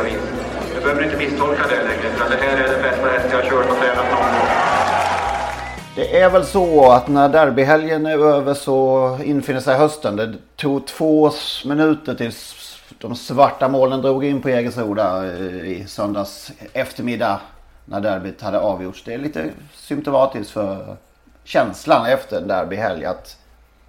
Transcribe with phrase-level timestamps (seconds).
[0.00, 0.18] vis.
[0.74, 3.50] Du behöver inte misstolka det längre, för det här är den bästa häst jag har
[3.50, 4.48] kört och tränat någon gång.
[5.94, 10.16] Det är väl så att när derbyhelgen är över så infinner sig hösten.
[10.16, 11.30] Det tog två
[11.64, 12.54] minuter tills
[12.98, 17.40] de svarta molnen drog in på Jägersro eh, i söndags eftermiddag
[17.84, 19.02] när derbyt hade avgjorts.
[19.04, 20.96] Det är lite symptomatiskt för
[21.44, 23.36] känslan efter en derbyhelg att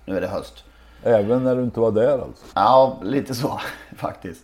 [0.05, 0.63] nu är det höst.
[1.03, 2.45] Även när du inte var där alltså?
[2.53, 3.61] Ja, lite så
[3.97, 4.43] faktiskt.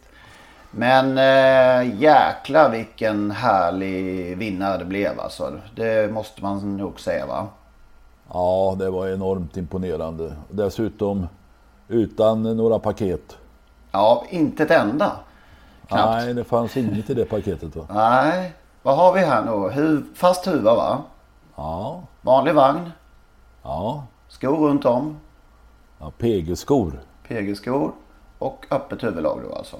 [0.71, 5.59] Men äh, jäkla vilken härlig vinnare det blev alltså.
[5.75, 7.47] Det måste man nog säga va?
[8.33, 10.33] Ja, det var enormt imponerande.
[10.49, 11.27] Dessutom
[11.87, 13.37] utan några paket.
[13.91, 15.11] Ja, inte ett enda.
[15.87, 16.11] Knappt.
[16.25, 17.85] Nej, det fanns inget i det paketet va?
[17.89, 18.53] Nej,
[18.83, 19.51] vad har vi här nu?
[19.51, 20.97] Hu- fast huva va?
[21.55, 22.91] Ja, Vanlig vagn,
[23.63, 24.03] ja.
[24.27, 25.17] skor runt om,
[25.99, 26.99] ja PG-skor.
[27.27, 27.91] PG-skor
[28.39, 29.77] och öppet huvudlag då alltså.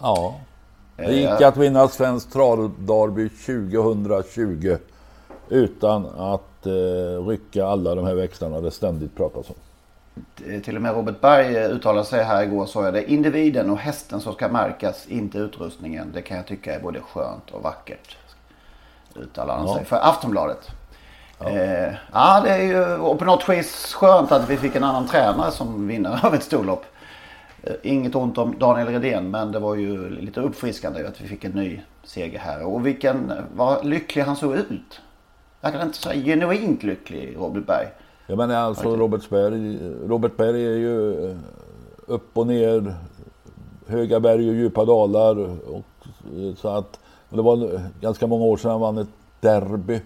[0.00, 0.34] Ja.
[0.96, 4.76] Det gick att vinna Svenskt travderby 2020
[5.48, 9.54] utan att eh, rycka alla de här växlarna det ständigt pratas om.
[10.62, 13.12] Till och med Robert Berg eh, uttalade sig här igår sa jag det.
[13.12, 16.10] Individen och hästen som ska märkas, inte utrustningen.
[16.14, 18.16] Det kan jag tycka är både skönt och vackert.
[19.14, 19.74] Uttalade han Ja.
[19.74, 20.70] sig för Aftonbladet.
[21.38, 21.48] Ja.
[21.50, 25.06] Eh, ja, det är ju och på något vis skönt att vi fick en annan
[25.06, 26.84] tränare som vinnare av ett storlopp.
[27.66, 31.44] Eh, inget ont om Daniel Redén men det var ju lite uppfriskande att vi fick
[31.44, 32.64] en ny seger här.
[32.64, 35.00] Och vilken, vad lycklig han såg ut.
[35.60, 37.86] Verkar inte så här genuint lycklig Robert Berg.
[38.26, 39.78] Jag menar alltså Robert Berg,
[40.08, 41.36] Robert Berg är ju eh,
[42.06, 42.94] upp och ner,
[43.86, 45.38] höga berg och djupa dalar.
[45.70, 46.06] Och,
[46.38, 49.08] eh, så att, det var ganska många år sedan han vann ett
[49.40, 50.00] derby.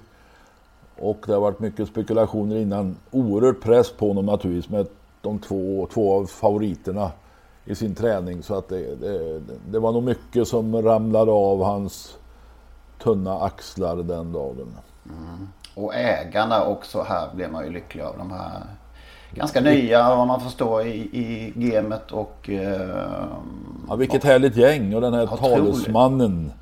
[0.96, 2.96] Och det har varit mycket spekulationer innan.
[3.10, 4.86] Oerhörd press på honom naturligtvis med
[5.20, 7.10] de två, två av favoriterna
[7.64, 8.42] i sin träning.
[8.42, 9.40] Så att det, det,
[9.70, 12.16] det var nog mycket som ramlade av hans
[13.02, 14.76] tunna axlar den dagen.
[15.74, 18.18] Och ägarna också här blev man ju lycklig av.
[18.18, 18.62] De här
[19.34, 22.50] ganska nya vad man förstår i, i gamet och...
[22.50, 23.26] Eh,
[23.88, 26.52] Ja, vilket härligt gäng och den här talesmannen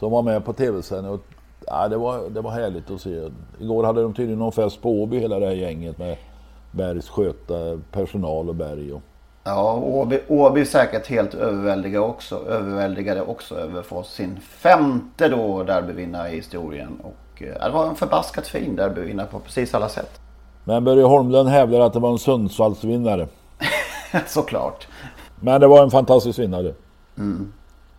[0.00, 1.14] som var med på tv-sändningen.
[1.14, 1.24] Och,
[1.66, 3.28] Ja, det, var, det var härligt att se.
[3.60, 6.16] Igår hade de tydligen någon fest på Åby hela det här gänget med
[6.70, 8.92] Bergs sköta personal och Berg.
[8.92, 9.02] Och,
[9.44, 15.28] Ja, Åby, Åby är säkert helt överväldigade också, överväldigade också över att få sin femte
[15.28, 17.00] då derbyvinnare i historien.
[17.02, 20.20] Och eh, det var en förbaskat fin derbyvinnare på precis alla sätt.
[20.64, 23.28] men Börje Holmlund hävdar att det var en Sundsvallsvinnare.
[24.26, 24.86] Såklart.
[25.40, 26.74] Men det var en fantastisk vinnare.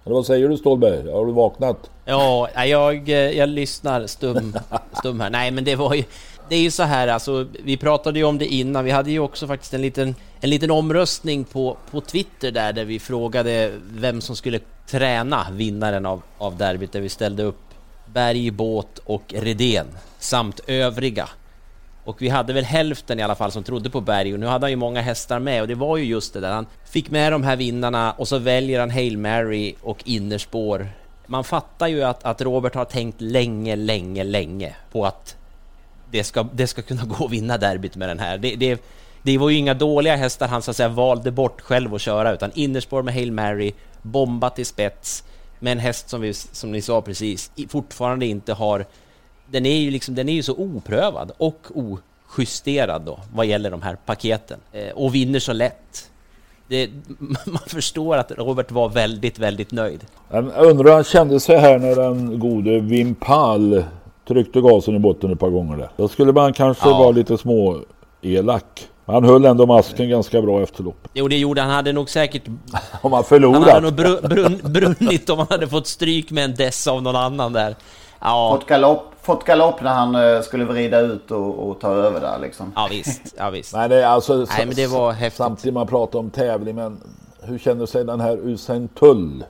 [0.06, 1.12] Eller vad säger du Stålberg?
[1.12, 1.90] Har du vaknat?
[2.06, 4.53] Ja, jag, jag lyssnar stum,
[5.00, 5.30] stum här.
[5.30, 6.03] Nej, men det var ju...
[6.51, 8.85] Det är ju så här alltså, vi pratade ju om det innan.
[8.85, 12.85] Vi hade ju också faktiskt en liten, en liten omröstning på, på Twitter där, där
[12.85, 17.59] vi frågade vem som skulle träna vinnaren av, av derbyt, där vi ställde upp
[18.06, 19.88] Berg, Båt och Redén
[20.19, 21.29] samt övriga.
[22.03, 24.66] Och vi hade väl hälften i alla fall som trodde på Berg och nu hade
[24.66, 26.51] han ju många hästar med och det var ju just det där.
[26.51, 30.89] Han fick med de här vinnarna och så väljer han Hail Mary och innerspår.
[31.27, 35.36] Man fattar ju att, att Robert har tänkt länge, länge, länge på att
[36.12, 38.38] det ska, det ska kunna gå att vinna derbyt med den här.
[38.38, 38.81] Det, det,
[39.24, 42.34] det var ju inga dåliga hästar han så att säga valde bort själv att köra
[42.34, 43.72] utan innerspår med Hail Mary,
[44.02, 45.24] bomba till spets
[45.60, 48.86] med en häst som, vi, som ni sa precis fortfarande inte har
[49.52, 51.68] den är ju liksom, den är ju så oprövad och
[52.38, 56.12] ojusterad då vad gäller de här paketen eh, och vinner så lätt.
[56.68, 56.90] Det,
[57.46, 60.06] man förstår att Robert var väldigt, väldigt nöjd.
[60.30, 63.84] Jag undrar hur han kände sig här när den gode Wimpal
[64.27, 65.89] tryckte gasen i botten ett par gånger där.
[65.97, 66.97] Då skulle man kanske Ja.
[66.97, 67.77] vara lite små
[68.21, 68.88] elak.
[69.06, 71.12] Han höll ändå masken ganska bra efter loppet.
[71.13, 71.69] Jo, det gjorde han.
[71.71, 72.44] hade nog säkert...
[73.01, 73.62] om han förlorat.
[73.62, 77.03] Han hade nog brun, brun, brunnit om han hade fått stryk med en dess av
[77.03, 77.75] någon annan där.
[78.19, 78.57] Ja.
[78.59, 82.39] Fått, galopp, fått galopp när han uh, skulle vrida ut och, och, ta över där
[82.39, 82.71] liksom.
[82.75, 83.73] Ja visst, ja visst.
[83.73, 85.38] Nej, det, alltså, Nej men det var häftigt.
[85.38, 87.01] Samtidigt man pratar om tävling, men
[87.41, 89.44] hur känner sig den här Usain Tull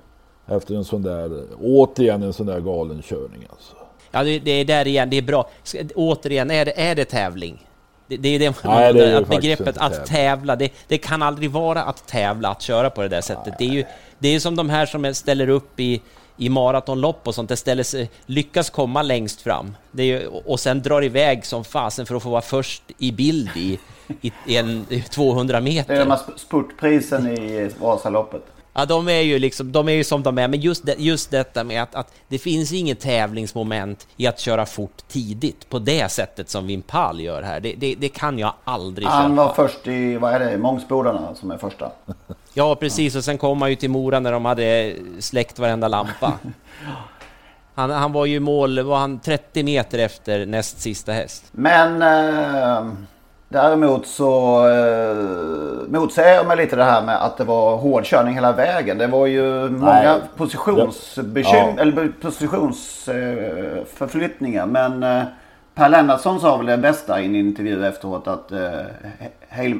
[0.47, 3.75] efter en sån där, återigen en sån där galen körning alltså?
[4.11, 5.49] Ja, det, det är där igen, det är bra.
[5.95, 7.67] Återigen, är det, är det tävling?
[8.07, 11.51] Det, det är det, Nej, det är att begreppet att tävla, det, det, kan aldrig
[11.51, 13.53] vara att tävla, att köra på det där sättet.
[13.57, 13.85] Det är ju
[14.19, 16.01] det är som de här som ställer upp i,
[16.37, 20.81] i maratonlopp och sånt, det ställer sig, lyckas komma längst fram det är, och sen
[20.81, 23.79] drar iväg som fasen för att få vara först i bild i,
[24.21, 25.93] i, i en 200 meter.
[25.93, 28.43] Det är de här spurtprisen i Vasaloppet.
[28.73, 31.31] Ja, de är ju liksom, de är ju som de är, men just, det, just
[31.31, 36.11] detta med att, att det finns inget tävlingsmoment i att köra fort tidigt på det
[36.11, 37.59] sättet som Vimpal gör här.
[37.59, 39.15] Det, det, det kan jag aldrig köpa.
[39.15, 41.91] Han var först i, vad är det, Mångsbodarna som är första.
[42.53, 46.33] Ja, precis, och sen kom han ju till Mora när de hade släckt varenda lampa.
[47.75, 51.45] Han, han var ju mål, var han 30 meter efter näst sista häst.
[51.51, 52.01] Men...
[52.01, 52.93] Eh...
[53.51, 55.15] Däremot så eh,
[55.87, 58.97] motsäger jag mig lite det här med att det var hårdkörning hela vägen.
[58.97, 61.81] Det var ju många positionsbekym- ja.
[61.81, 64.63] eller positionsförflyttningar.
[64.63, 65.23] Eh, men eh,
[65.75, 68.59] Per Lennartsson sa väl det bästa i en intervju efteråt att eh,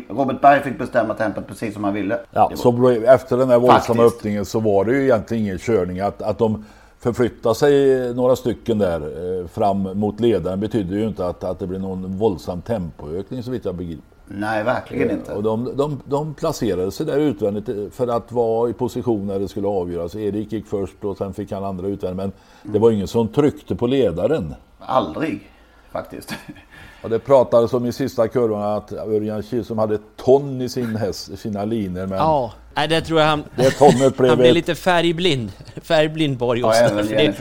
[0.09, 2.19] Robert Berg fick bestämma tempot precis som han ville.
[2.31, 6.00] Ja, så efter den här våldsamma öppningen så var det ju egentligen ingen körning.
[6.00, 6.65] Att, att de
[7.01, 9.01] förflytta sig några stycken där
[9.42, 13.51] eh, fram mot ledaren betyder ju inte att, att det blir någon våldsam tempoökning så
[13.51, 14.03] vitt jag begriper.
[14.27, 15.33] Nej, verkligen eh, inte.
[15.33, 19.48] Och de, de, de placerade sig där utvändigt för att vara i position när det
[19.48, 20.15] skulle avgöras.
[20.15, 22.18] Erik gick först och sen fick han andra utvändigt.
[22.63, 24.56] Men det var ingen som tryckte på ledaren.
[24.80, 25.51] Aldrig,
[25.92, 26.33] faktiskt.
[27.01, 31.39] Och det pratades om i sista kurvan att Örjan Kihlström hade ton i sin häst,
[31.39, 32.07] sina linor.
[32.07, 32.51] Men ja,
[32.89, 33.44] det tror jag han...
[33.56, 35.51] Det tonnet blev han blev lite färgblind.
[35.81, 36.89] Färgblind Borg ja,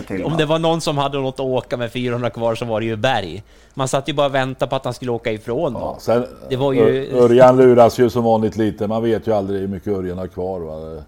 [0.08, 2.80] det, Om det var någon som hade något att åka med 400 kvar så var
[2.80, 3.42] det ju Berg.
[3.74, 5.72] Man satt ju bara och väntade på att han skulle åka ifrån.
[5.72, 7.16] Ja, sen, det var ju...
[7.16, 8.86] Örjan luras ju som vanligt lite.
[8.86, 10.60] Man vet ju aldrig hur mycket Örjan har kvar.
[10.60, 11.02] Va?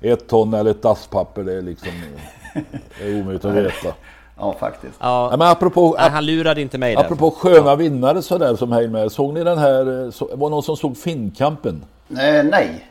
[0.00, 1.92] Ett ton eller ett dasspapper, det är liksom...
[2.98, 3.94] Det är omöjligt att veta.
[4.38, 4.94] Ja, faktiskt.
[5.00, 5.28] Ja.
[5.30, 7.50] men apropå, Nej, han lurade inte mig Apropå där.
[7.50, 7.74] sköna ja.
[7.74, 9.08] vinnare sådär som Heimer.
[9.08, 11.84] Såg ni den här, så, var någon som såg Finnkampen?
[12.10, 12.86] Eh, nej.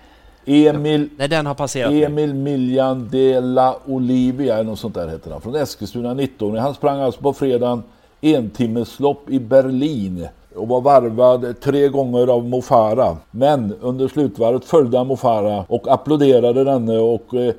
[0.46, 5.32] Emil, nej, den har passerat Emil Miljan de la Olivia, eller något sånt där heter
[5.32, 5.42] han.
[5.42, 7.84] Från Eskilstuna, 19 Han sprang alltså på fredagen
[8.22, 13.18] entimmeslopp i Berlin och var varvad tre gånger av Mofara.
[13.32, 17.54] Men under slutvarvet följde han Mofara och applåderade denne och eh,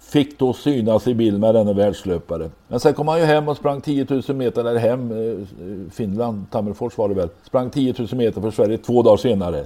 [0.00, 2.50] fick då synas i bild med denne världslöpare.
[2.68, 5.46] Men sen kom han ju hem och sprang 10 000 meter, eller hem, eh,
[5.92, 9.64] Finland, Tammerfors var det väl, sprang 10 000 meter för Sverige två dagar senare.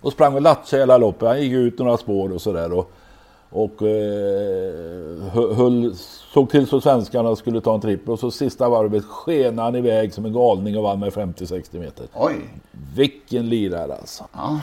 [0.00, 2.72] Och sprang och Lattja hela loppet, han gick ut några spår och sådär.
[2.72, 2.90] Och,
[3.50, 5.94] och eh, höll,
[6.34, 10.14] såg till så svenskarna skulle ta en trippel och så sista varvet skenade han iväg
[10.14, 12.06] som en galning och vann med 50-60 meter.
[12.14, 12.36] Oj!
[12.94, 14.24] Vilken lirare alltså.
[14.32, 14.60] Ja.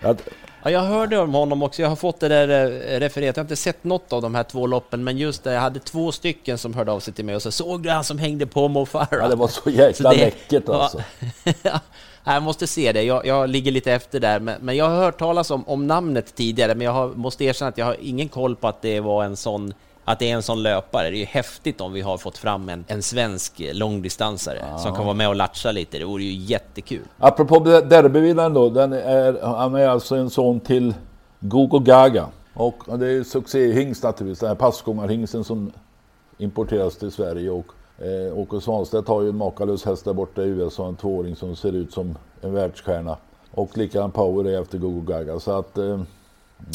[0.00, 0.28] Att,
[0.64, 1.82] Ja, jag hörde om honom också.
[1.82, 3.36] Jag har fått det där eh, refererat.
[3.36, 5.80] Jag har inte sett något av de här två loppen, men just det, jag hade
[5.80, 8.46] två stycken som hörde av sig till mig och så såg du han som hängde
[8.46, 9.08] på Mo Farah?
[9.10, 11.02] Ja, det var så jäkla så det, läckert alltså.
[12.24, 13.02] Ja, jag måste se det.
[13.02, 16.34] Jag, jag, ligger lite efter där, men, men jag har hört talas om, om namnet
[16.34, 19.24] tidigare, men jag har, måste erkänna att jag har ingen koll på att det var
[19.24, 21.10] en sån att det är en sån löpare.
[21.10, 24.78] Det är ju häftigt om vi har fått fram en, en svensk långdistansare ja.
[24.78, 25.98] som kan vara med och latcha lite.
[25.98, 27.04] Det vore ju jättekul.
[27.18, 30.94] Apropå derbyvinnaren då, den är, han är alltså en son till
[31.40, 32.26] Gogo Gaga.
[32.54, 35.72] Och det är succéhingst naturligtvis, den här passgångarhingsten som
[36.38, 37.50] importeras till Sverige.
[37.50, 37.66] Och
[37.98, 41.56] eh, Åke Svanstedt har ju en makalös häst där borta i USA, en tvååring som
[41.56, 43.16] ser ut som en världsstjärna.
[43.50, 45.40] Och likadan power är efter Gogo Gaga.
[45.40, 46.00] Så att, eh,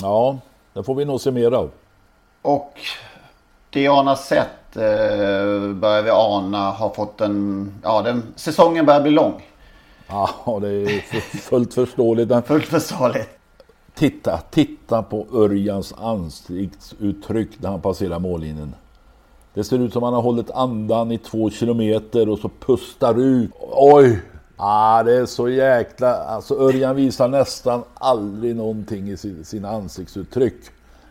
[0.02, 0.38] ja,
[0.74, 1.72] det får vi nog se mer av.
[2.42, 2.74] Och
[3.70, 7.72] Diana Sett eh, börjar vi ana har fått en...
[7.84, 9.46] Ja, den, säsongen börjar bli lång.
[10.08, 12.46] Ja, det är fullt förståeligt.
[12.46, 13.30] fullt förståeligt.
[13.96, 18.76] Titta, titta på Örjans ansiktsuttryck när han passerar mållinjen.
[19.54, 23.52] Det ser ut som han har hållit andan i två kilometer och så pustar ut.
[23.72, 24.22] Oj!
[24.58, 26.14] Ah, det är så jäkla...
[26.16, 30.56] Alltså Örjan visar nästan aldrig någonting i sina ansiktsuttryck.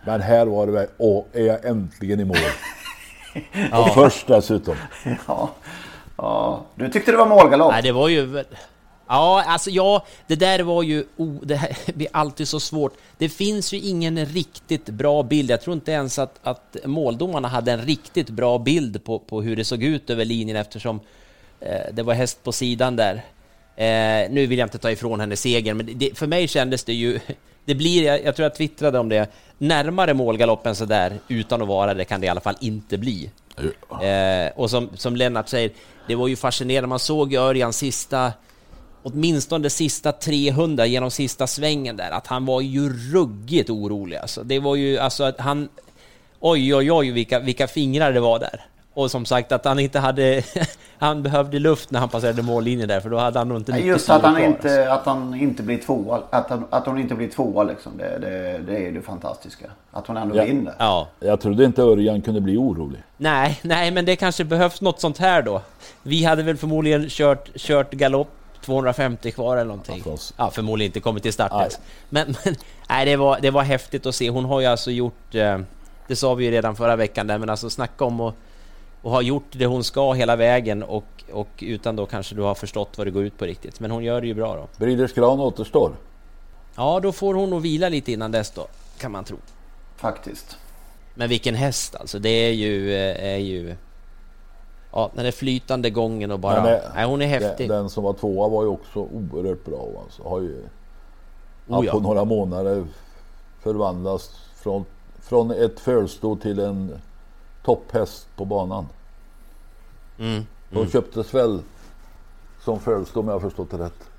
[0.07, 2.37] Men här var det väl, åh, är jag äntligen i mål?
[3.71, 3.81] ja.
[3.81, 4.77] Och först dessutom.
[5.27, 5.51] Ja.
[6.17, 7.73] ja, du tyckte det var målgalopp?
[7.73, 8.45] Nej, det var ju...
[9.09, 11.05] Ja, alltså ja, det där var ju...
[11.17, 12.97] Oh, det här blir alltid så svårt.
[13.19, 15.51] Det finns ju ingen riktigt bra bild.
[15.51, 19.57] Jag tror inte ens att, att måldomarna hade en riktigt bra bild på, på hur
[19.57, 21.01] det såg ut över linjen eftersom
[21.61, 23.15] eh, det var häst på sidan där.
[23.77, 26.95] Eh, nu vill jag inte ta ifrån henne segern, men det, för mig kändes det
[26.95, 27.21] ju...
[27.67, 31.95] Det blir, jag, jag tror jag twittrade om det, närmare målgaloppen sådär, utan att vara
[31.95, 33.31] det kan det i alla fall inte bli.
[34.03, 35.71] Eh, och som, som Lennart säger,
[36.09, 38.33] det var ju fascinerande, man såg ju Örjan sista,
[39.03, 44.43] åtminstone sista 300 genom sista svängen där, att han var ju ruggigt orolig alltså.
[44.43, 45.69] Det var ju, alltså att han...
[46.41, 48.67] Oj, oj, oj, vilka, vilka fingrar det var där.
[48.97, 50.43] Och som sagt att han inte hade...
[50.99, 54.11] han behövde luft när han passerade mållinjen där, för då hade han nog inte Just
[54.11, 56.23] att han, kvar, inte, att han inte blir tvåa.
[56.31, 57.93] Att, han, att hon inte blir tvåa liksom.
[57.99, 59.67] Det, det, det är ju det fantastiska.
[59.93, 60.45] Att hon ändå Ja.
[60.45, 60.75] vinner.
[60.79, 61.09] Ja.
[61.21, 63.03] Jag trodde inte Örjan kunde bli orolig.
[63.17, 65.61] Nej, nej, men det kanske behövs något sånt här då.
[66.03, 68.31] Vi hade väl förmodligen kört, kört galopp
[68.65, 70.03] 250 kvar eller någonting.
[70.07, 71.79] Ja, Ja, förmodligen inte kommit till start ens.
[72.09, 72.55] Men, men
[72.89, 74.31] nej, det var, det var häftigt att se.
[74.31, 75.59] Hon har ju alltså gjort, eh,
[76.07, 78.35] det sa vi ju redan förra veckan där, men alltså snacka om att
[79.07, 82.55] och ha gjort det hon ska hela vägen och, och utan då kanske du har
[82.55, 83.81] förstått vad det går ut på riktigt.
[83.81, 84.69] Men hon gör det ju bra då.
[84.77, 85.93] Breeders Crown återstår.
[86.77, 88.67] Ja, då får hon nog vila lite innan dess då,
[88.99, 89.37] kan man tro.
[89.97, 90.57] Faktiskt.
[91.15, 92.95] Men vilken häst alltså, det är ju...
[92.95, 93.77] eh, Är ju
[94.93, 96.63] ja, den är flytande gången och bara...
[96.63, 97.69] Det- nej, hon är häftig.
[97.69, 99.89] Den, den som var tvåa var ju också oerhört bra.
[100.05, 100.23] Alltså.
[100.29, 100.63] Har ju
[101.69, 101.93] Oh ja.
[101.93, 102.85] på några månader
[103.63, 104.31] förvandlats
[104.63, 104.85] från,
[105.23, 106.93] från ett fölstå till en
[107.65, 108.87] topphäst på banan.
[110.19, 110.43] Mm.
[110.71, 111.61] De köptes väl
[112.65, 114.11] som fölstå om jag har förstått det rätt.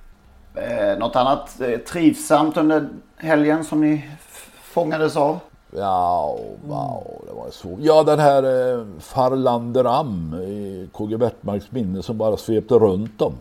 [0.55, 4.09] Eh, något annat eh, trivsamt under helgen som ni
[4.61, 5.39] fångades av?
[5.75, 6.37] Ja,
[6.67, 7.77] wow, det var så.
[7.81, 13.33] Ja, den här eh, Farlanderam i KG Bertmarks minne som bara svepte runt dem.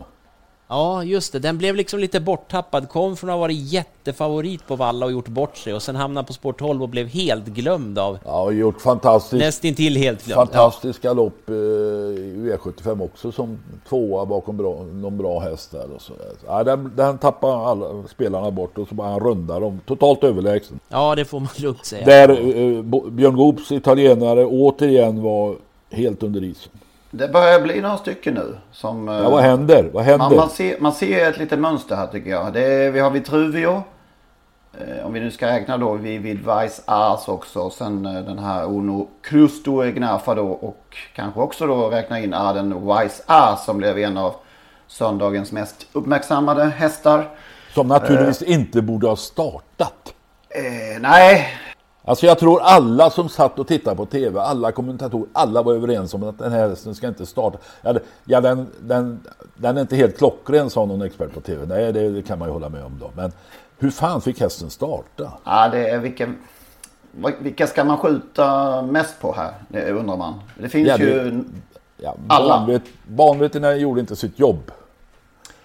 [0.69, 1.39] Ja, just det.
[1.39, 2.89] Den blev liksom lite borttappad.
[2.89, 6.27] Kom från att ha varit jättefavorit på Valla och gjort bort sig och sen hamnade
[6.27, 8.19] på spår 12 och blev helt glömd av...
[8.25, 9.39] Ja, och gjort fantastiskt.
[9.39, 10.37] Nästintill helt glömd.
[10.37, 13.59] Fantastiska lopp eh, i V75 också som
[13.89, 15.91] tvåa bakom bra, någon bra häst där.
[15.95, 16.13] Och så.
[16.47, 19.79] Ja, den, den tappade alla spelarna bort och så bara han rundade dem.
[19.85, 20.79] Totalt överlägsen.
[20.89, 22.05] Ja, det får man lugnt säga.
[22.05, 25.55] Där eh, Björn Goops italienare återigen var
[25.91, 26.71] helt under isen.
[27.11, 28.57] Det börjar bli några stycken nu.
[28.71, 29.89] Som, eh, Ja, vad händer?
[29.93, 30.25] Vad händer?
[30.29, 32.53] Man, man, ser, man ser ett litet mönster här tycker jag.
[32.53, 33.83] Det är, vi har Vitruvio.
[34.79, 37.59] Eh, om vi nu ska räkna då vid, vid Vice Ars också.
[37.59, 40.47] Och sen eh, den här Uno Crusto Egnafa då.
[40.47, 44.35] Och kanske också då räkna in Arden Vice Ars som blev en av
[44.87, 47.29] söndagens mest uppmärksammade hästar.
[47.73, 50.13] Som naturligtvis inte borde ha startat.
[50.49, 51.47] Eh, nej,
[52.07, 56.13] Alltså jag tror alla som satt och tittade på TV, alla kommentatorer, alla var överens
[56.13, 57.57] om att den här hästen ska inte starta.
[58.25, 59.19] Ja, den, den,
[59.55, 61.65] den är inte helt klockren sa någon expert på TV.
[61.65, 63.11] Nej, det, det kan man ju hålla med om då.
[63.15, 63.31] Men
[63.77, 65.31] hur fan fick hästen starta?
[65.43, 66.37] ja, det är vilken...
[67.39, 69.53] Vilka ska man skjuta mest på här?
[69.67, 70.33] Det undrar man.
[70.59, 71.43] Det finns Ja, det- ju...
[71.97, 72.57] Ja, Alla.
[72.57, 74.71] banvet, banveterinären gjorde inte sitt jobb.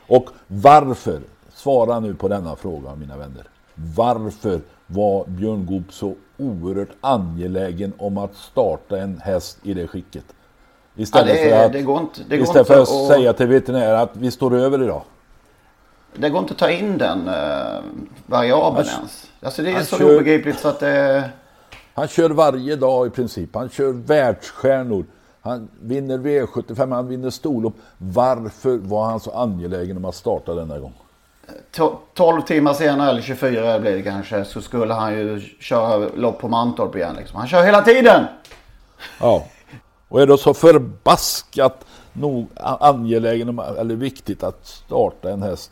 [0.07, 1.21] Och varför?
[1.55, 3.43] Svara nu på denna fråga mina vänner.
[3.75, 10.25] Varför var Björn Goop så oerhört angelägen om att starta en häst i det skicket?
[10.97, 13.33] Istället Ja, det- för att, det går inte- det går istället för att att- säga
[13.33, 15.03] till veterinären att vi står över idag.
[16.17, 17.35] Det går inte att ta in den uh,
[18.27, 19.31] variabeln Han- ens.
[19.43, 21.31] Alltså det är så kör- obegripligt så att det...
[21.95, 23.55] Han kör varje dag i princip.
[23.55, 25.05] Han kör världsstjärnor.
[25.41, 27.75] Han vinner V75, han vinner storlopp.
[27.99, 30.93] Varför var han så angelägen om att starta denna gång?
[31.77, 36.39] To- 12 timmar senare, eller 24 blir det kanske, så skulle han ju köra lopp
[36.39, 37.17] på Mantorp igen.
[37.17, 37.39] Liksom.
[37.39, 38.25] Han kör hela tiden!
[39.21, 39.45] Ja.
[40.09, 42.49] Och är då så förbaskat nog
[42.81, 45.71] angelägen eller viktigt att starta en häst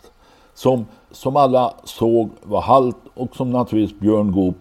[0.55, 4.57] som, som alla såg var halt och som naturligtvis Björn Goop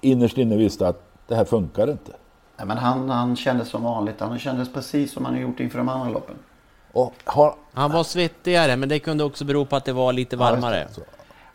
[0.00, 2.12] innerst inne visste att det här funkar inte.
[2.56, 4.20] Nej, men han, han kändes som vanligt.
[4.20, 6.34] Han kändes precis som han har gjort inför de andra loppen.
[6.92, 10.36] Och har, Han var svettigare, men det kunde också bero på att det var lite
[10.36, 10.86] varmare.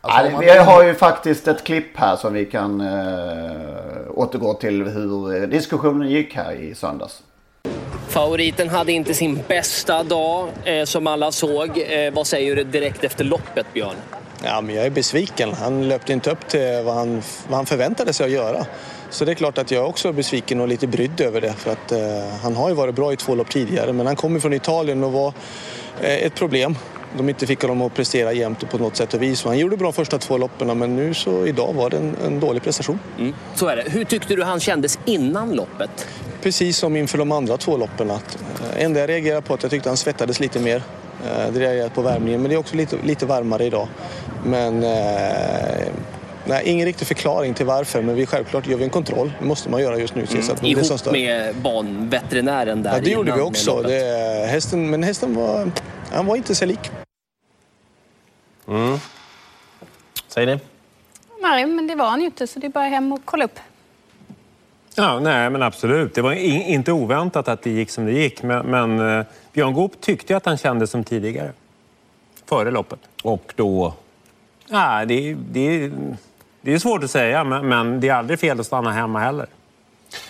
[0.01, 2.87] Alltså, man- vi har ju faktiskt ett klipp här som vi kan eh,
[4.13, 7.21] återgå till hur eh, diskussionen gick här i söndags.
[8.07, 11.69] Favoriten hade inte sin bästa dag eh, som alla såg.
[11.87, 13.95] Eh, vad säger du direkt efter loppet, Björn?
[14.43, 15.53] Ja, men jag är besviken.
[15.53, 18.65] Han löpte inte upp till vad han, vad han förväntade sig att göra.
[19.09, 21.53] Så det är klart att jag är också besviken och lite brydd över det.
[21.53, 21.99] För att, eh,
[22.41, 25.11] han har ju varit bra i två lopp tidigare, men han kommer från Italien och
[25.11, 25.33] var
[26.01, 26.75] eh, ett problem.
[27.17, 29.43] De inte fick honom att prestera jämnt och på något sätt och vis.
[29.43, 32.63] Han gjorde bra första två loppen, men nu så idag var det en, en dålig
[32.63, 32.99] prestation.
[33.19, 33.33] Mm.
[33.55, 33.83] Så är det.
[33.89, 36.07] Hur tyckte du han kändes innan loppet?
[36.41, 38.11] Precis som inför de andra två loppen.
[38.11, 38.37] Att,
[38.75, 40.83] eh, enda jag reagerade på att jag tyckte han svettades lite mer.
[41.25, 43.87] Eh, det reagerade på värmningen, men det är också lite, lite varmare idag.
[44.45, 45.87] Men eh,
[46.47, 49.31] nej, ingen riktig förklaring till varför, men vi självklart gör vi en kontroll.
[49.39, 50.25] Det måste man göra just nu.
[50.29, 50.43] Mm.
[50.43, 51.11] Så att det Ihop stör.
[51.11, 53.81] med banveterinären där Ja, det gjorde vi också.
[53.81, 55.71] Det, hästen, men hästen var,
[56.11, 56.91] han var inte sig lik.
[58.67, 58.97] Mm.
[60.27, 60.59] Säger ni?
[61.41, 63.59] Nej, men det var han ju inte, så det är bara hem och kolla upp.
[64.95, 66.15] Ja, nej, men absolut.
[66.15, 68.43] Det var in, inte oväntat att det gick som det gick.
[68.43, 71.51] Men, men eh, Björn Goop tyckte att han kände som tidigare.
[72.45, 72.99] Före loppet.
[73.23, 73.93] Och då?
[74.69, 75.91] Ja, det, det,
[76.71, 79.47] det är svårt att säga, men, men det är aldrig fel att stanna hemma heller.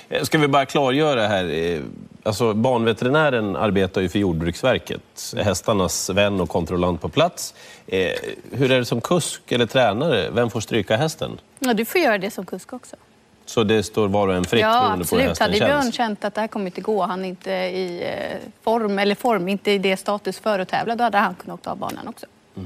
[0.09, 1.45] Eh, Ska vi bara klargöra här.
[1.73, 1.79] eh,
[2.23, 7.53] Alltså, banveterinären arbetar ju för Jordbruksverket, hästarnas vän och kontrollant på plats.
[7.87, 8.09] Eh,
[8.51, 10.29] hur är det som kusk eller tränare?
[10.31, 11.39] Vem får stryka hästen?
[11.59, 12.95] Ja, du får göra det som kusk också.
[13.45, 15.29] Så det står var och en fritt ja, beroende på hur absolut.
[15.29, 15.95] hästen Hade Björn känns?
[15.95, 18.03] känt att det här kommer inte gå, han är inte i
[18.63, 21.69] form, eller form, inte i det status för att tävla, då hade han kunnat åka
[21.71, 22.25] av banan också.
[22.57, 22.63] Eh,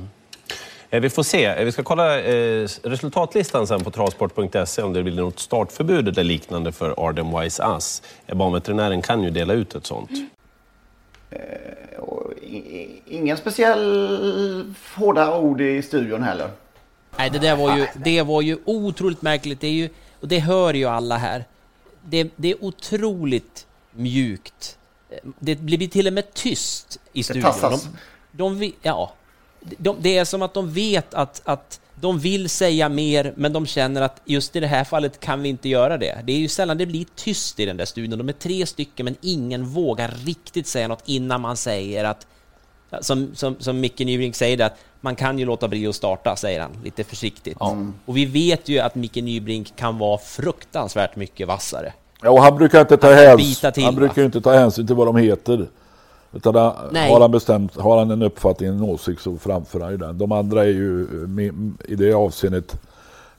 [1.00, 1.45] Vi får se.
[1.45, 6.24] Eh, Vi ska kolla eh, resultatlistan sen på travsport.se om det blir något startförbud eller
[6.24, 8.01] liknande för Arden Wise Ass.
[8.27, 10.10] Eh, Banveterinären kan ju dela ut ett sånt.
[12.41, 16.50] I- ingen speciell hårda ord i studion heller.
[17.17, 19.62] Nej, det där var ju, det var ju otroligt märkligt.
[19.62, 21.45] Det är ju, och det hör ju alla här.
[22.03, 24.77] Det, det är otroligt mjukt.
[25.39, 27.43] Det blir till och med tyst i studion.
[27.43, 27.88] tassas.
[28.31, 29.13] De, de, ja,
[29.77, 33.65] de, det är som att de vet att, att de vill säga mer, men de
[33.65, 36.21] känner att just i det här fallet kan vi inte göra det.
[36.23, 38.17] Det är ju sällan det blir tyst i den där studion.
[38.17, 42.27] De är tre stycken, men ingen vågar riktigt säga något innan man säger att
[42.93, 45.95] Ja, Som, som, som Micke Nybrink säger det, att man kan ju låta bli att
[45.95, 47.57] starta, säger han lite försiktigt.
[48.05, 51.93] Och vi vet ju att Micke Nybrink kan vara fruktansvärt mycket vassare.
[52.21, 55.15] Ja, och han brukar inte ta, häns- han brukar inte ta hänsyn till vad de
[55.15, 55.67] heter.
[56.33, 60.17] Utan har han bestämt, har han en uppfattning, en åsikt så framför han ju den.
[60.17, 61.07] De andra är ju
[61.88, 62.77] i det avseendet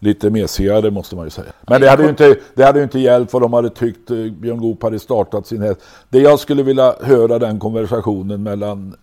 [0.02, 1.52] lite mesigare måste man ju säga.
[1.62, 4.16] Men det hade ju inte, det hade ju inte hjälpt vad de hade tyckt eh,
[4.16, 5.80] Björn Goop hade startat sin häst.
[6.08, 8.96] Det jag skulle vilja höra den konversationen mellan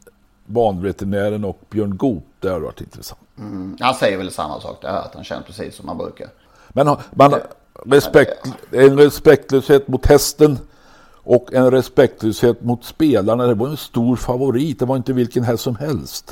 [0.46, 3.22] banveterinären och Björn Goop, det har varit intressant.
[3.38, 3.78] Mm.
[3.80, 6.28] Han säger väl samma sak där, att han känner precis som han brukar.
[6.70, 7.34] Men man,
[7.86, 10.60] respekt, en respektlöshet mot hästen
[11.30, 13.48] och en respektlöshet mot spelarna.
[13.48, 14.80] Det var en stor favorit.
[14.80, 16.32] Det var inte vilken häst som helst.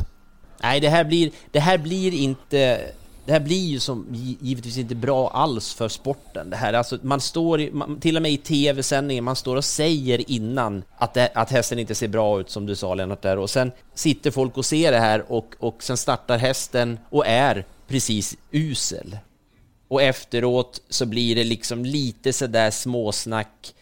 [0.61, 2.81] Nej, det här blir, det här blir inte...
[3.25, 4.05] Det här blir ju som
[4.41, 6.49] givetvis inte bra alls för sporten.
[6.49, 9.65] Det här, alltså, man står i, man, till och med i tv-sändningen, man står och
[9.65, 13.37] säger innan att, det, att hästen inte ser bra ut som du sa Lennart där
[13.37, 17.65] och sen sitter folk och ser det här och, och sen startar hästen och är
[17.87, 19.17] precis usel.
[19.87, 23.73] Och efteråt så blir det liksom lite sådär småsnack.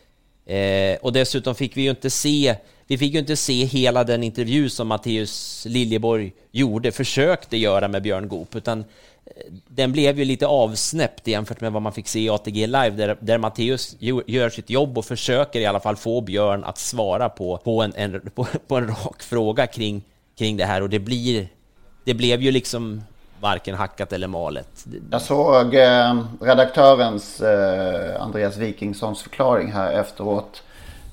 [0.46, 2.56] Eh, och dessutom fick vi ju inte se,
[2.88, 8.04] vi fick ju inte se hela den intervju som Matteus Liljeborg gjorde, försökte göra med
[8.04, 8.86] Björn Goop, utan eh,
[9.68, 13.18] den blev ju lite avsnäppt jämfört med vad man fick se i ATG Live, där,
[13.20, 17.58] där Matteus gör sitt jobb och försöker i alla fall få Björn att svara på,
[17.58, 20.04] på, en, en, på, på en rak fråga kring,
[20.38, 21.48] kring det här, och det blir,
[22.04, 23.02] det blev ju liksom
[23.46, 24.86] varken hackat eller malet.
[25.12, 30.64] Jag såg eh, redaktörens eh, Andreas Wikingssons förklaring här efteråt.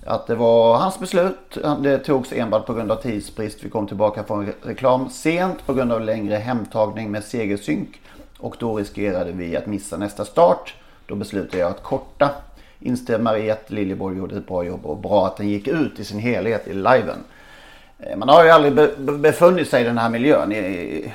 [0.06, 1.58] Att det var hans beslut.
[1.78, 3.64] Det togs enbart på grund av tidsbrist.
[3.64, 8.00] Vi kom tillbaka från re- reklam sent på grund av längre hemtagning med segersynk.
[8.38, 10.74] Och då riskerade vi att missa nästa start.
[11.06, 12.30] Då beslutade jag att korta.
[12.80, 16.04] Instämmer i att Liljeborg gjorde ett bra jobb och bra att den gick ut i
[16.04, 17.18] sin helhet i liven.
[17.98, 18.72] Eh, man har ju aldrig
[19.20, 20.54] befunnit sig i den här miljön.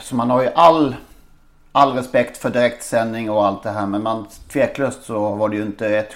[0.01, 0.95] Så man har ju all,
[1.71, 3.85] all respekt för direktsändning och allt det här.
[3.85, 6.13] Men man, tveklöst så var det ju inte ett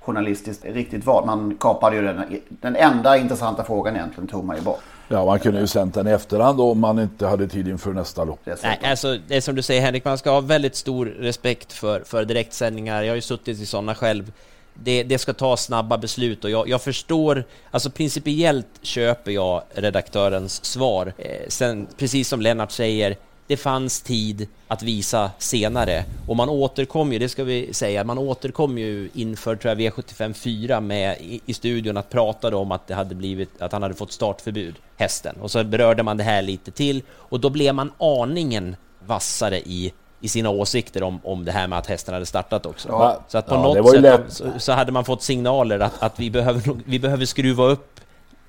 [0.00, 1.26] journalistiskt riktigt val.
[1.26, 4.80] Man kapade ju den, den enda intressanta frågan egentligen tog man ju bort.
[5.08, 7.92] Ja, man kunde ju sänt den i efterhand då, om man inte hade tid inför
[7.92, 8.40] nästa lopp.
[8.62, 12.00] Nej, alltså det är som du säger Henrik, man ska ha väldigt stor respekt för,
[12.00, 13.02] för direktsändningar.
[13.02, 14.32] Jag har ju suttit i sådana själv.
[14.74, 20.64] Det, det ska ta snabba beslut och jag, jag förstår, alltså principiellt köper jag redaktörens
[20.64, 21.12] svar.
[21.18, 27.12] Eh, sen, precis som Lennart säger, det fanns tid att visa senare och man återkom
[27.12, 31.40] ju, det ska vi säga, man återkom ju inför tror jag V75 4 med i,
[31.46, 35.36] i studion att prata om att det hade blivit, att han hade fått startförbud, hästen.
[35.40, 38.76] Och så berörde man det här lite till och då blev man aningen
[39.06, 42.88] vassare i i sina åsikter om, om det här med att hästen hade startat också.
[42.88, 43.20] Ja.
[43.28, 46.30] Så att på Ja, något sätt så, så hade man fått signaler att, att vi,
[46.30, 48.00] behöver, vi behöver skruva upp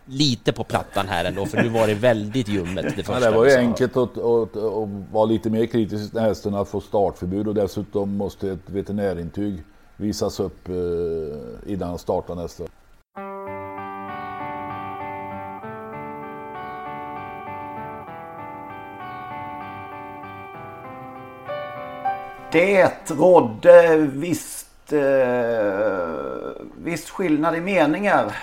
[0.05, 3.37] lite på plattan här ändå, för nu var det väldigt ljummet det Ja, första det
[3.37, 7.47] var ju enkelt att, att, att vara lite mer kritisk till hästen att få startförbud
[7.47, 9.63] och dessutom måste ett veterinärintyg
[9.97, 10.75] visas upp eh,
[11.73, 12.63] innan han startar nästa.
[22.51, 24.99] Det rådde visst, eh,
[26.83, 28.35] viss skillnad i meningar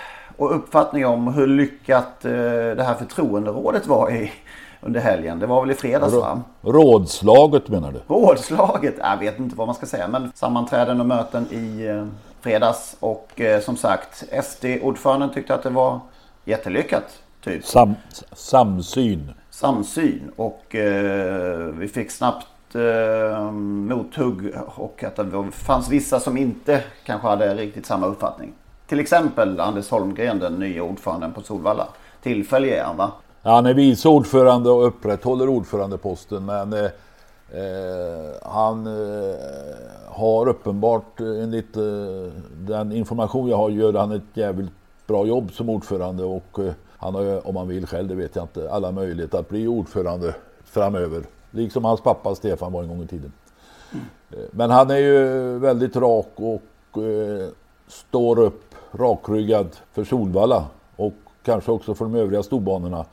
[0.43, 2.33] och uppfattning om hur lyckat eh,
[2.77, 4.33] det här förtroenderådet var i
[4.81, 5.39] under helgen.
[5.39, 6.43] Det var väl i fredags va?
[6.63, 8.15] Rådslaget menar du?
[8.15, 8.95] Rådslaget?
[8.99, 10.09] Jag vet inte vad man ska säga.
[10.09, 12.07] Men sammanträden och möten i eh,
[12.41, 12.97] fredags.
[13.01, 16.01] Och eh, som sagt, SD-ordföranden tyckte att det var
[16.45, 17.23] jättelyckat.
[17.45, 17.67] Typ.
[17.67, 17.95] Sam,
[18.33, 19.33] samsyn.
[19.51, 20.31] Samsyn.
[20.37, 27.29] Och eh, vi fick snabbt eh, mothugg och att det fanns vissa som inte kanske
[27.29, 28.53] hade riktigt samma uppfattning.
[28.93, 31.89] Till exempel Anders Holmgren, den nya ordföranden på Solvalla.
[32.23, 33.13] Tillfällig är han va?
[33.43, 36.91] Han är vice ordförande och upprätthåller ordförandeposten men eh, eh,
[38.43, 39.35] han eh,
[40.07, 41.83] har uppenbart enligt eh,
[42.59, 44.71] den information jag har gör han ett jävligt
[45.07, 48.45] bra jobb som ordförande och eh, han har om han vill själv, det vet jag
[48.45, 51.23] inte, alla möjligheter att bli ordförande framöver.
[51.51, 53.33] Liksom hans pappa Stefan var en gång i tiden.
[53.93, 54.05] Mm.
[54.51, 57.49] Men han är ju väldigt rak och eh,
[57.89, 60.65] står upp rakryggad för Solvalla
[60.97, 63.05] och kanske också för de övriga storbanorna.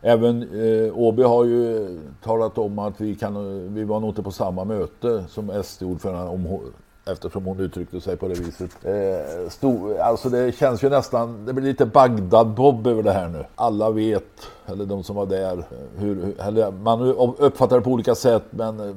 [0.00, 4.30] Även eh, Åby har ju talat om att vi, kan, vi var nog inte på
[4.30, 6.58] samma möte som SD-ordföranden,
[7.06, 8.70] eftersom hon uttryckte sig på det viset.
[8.84, 13.44] Eh, stor, alltså det känns ju nästan, det blir lite Bagdad-Bob över det här nu.
[13.54, 15.64] Alla vet, eller de som var där,
[15.96, 17.00] hur, eller man
[17.38, 18.96] uppfattar det på olika sätt men eh,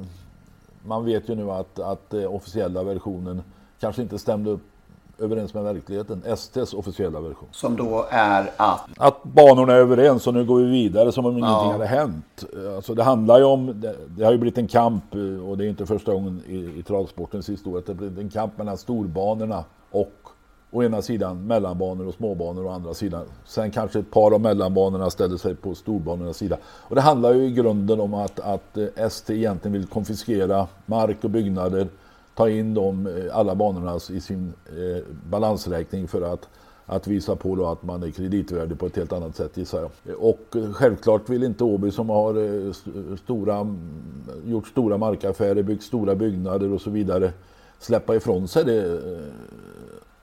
[0.84, 3.42] man vet ju nu att, att eh, officiella versionen
[3.80, 4.62] kanske inte stämde upp
[5.22, 6.22] överens med verkligheten.
[6.36, 7.48] STs officiella version.
[7.50, 8.88] Som då är att?
[8.96, 11.46] Att banorna är överens och nu går vi vidare som om ja.
[11.46, 12.44] ingenting hade hänt.
[12.76, 15.04] Alltså det handlar ju om, det, det, har ju blivit en kamp
[15.48, 18.30] och det är inte första gången i, i travsportens historia att det har blivit en
[18.30, 20.12] kamp mellan storbanorna och
[20.72, 23.24] å ena sidan mellanbanor och småbanor å andra sidan.
[23.44, 26.56] Sen kanske ett par av mellanbanorna ställer sig på storbanornas sida.
[26.64, 31.30] Och det handlar ju i grunden om att, att ST egentligen vill konfiskera mark och
[31.30, 31.88] byggnader
[32.34, 36.48] ta in de, eh, alla banorna i sin eh, balansräkning för att,
[36.86, 40.16] att visa på då att man är kreditvärdig på ett helt annat sätt gissar jag.
[40.18, 42.34] Och eh, självklart vill inte Åby som har
[42.68, 42.72] eh,
[43.24, 43.76] stora,
[44.44, 47.32] gjort stora markaffärer, byggt stora byggnader och så vidare
[47.78, 49.00] släppa ifrån sig det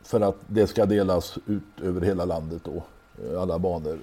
[0.04, 2.84] för att det ska delas ut över hela landet då,
[3.40, 4.00] alla banor.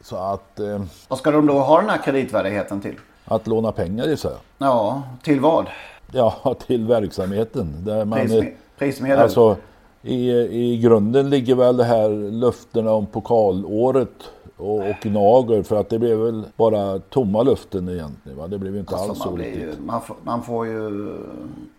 [0.00, 0.60] Så att...
[1.08, 2.94] Vad ska de då ha den här kreditvärdigheten till?
[3.24, 4.40] Att låna pengar gissar jag.
[4.58, 5.66] Ja, till vad?
[6.12, 7.84] Ja, till verksamheten.
[7.84, 9.18] Där man, Prisme prismedel?
[9.18, 9.56] Alltså,
[10.02, 15.88] i, I grunden ligger väl det här löftena om pokalåret och, och Nager för att
[15.88, 18.38] det blev väl bara tomma löften egentligen.
[18.38, 18.46] Va?
[18.46, 19.62] Det blev ju inte alltså, alls så riktigt.
[19.62, 20.72] Ju, man, får, man, får, ju,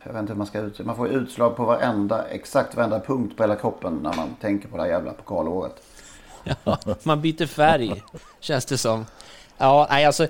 [0.04, 3.38] jag vet inte hur man ska ut, man får utslag på varenda, exakt varenda punkt
[3.38, 5.76] på hela kroppen när man tänker på det här jävla pokalåret.
[6.64, 8.04] Ja, man byter färg
[8.40, 9.06] känns det som.
[9.58, 10.28] Ja, nej, alltså,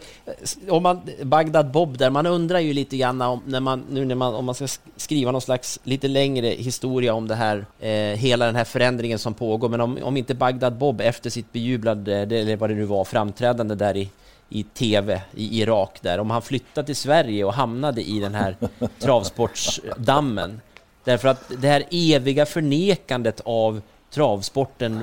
[0.70, 4.16] om man, Bagdad Bob där, man undrar ju lite grann om, när man, nu när
[4.16, 8.46] man, om man ska skriva någon slags lite längre historia om det här, eh, hela
[8.46, 12.56] den här förändringen som pågår, men om, om inte Bagdad Bob efter sitt bejublade, eller
[12.56, 14.10] vad det nu var, framträdande där i,
[14.50, 18.56] i TV i Irak där, om han flyttade till Sverige och hamnade i den här
[19.00, 20.62] travsportsdammen.
[21.04, 25.02] Därför att det här eviga förnekandet av travsporten,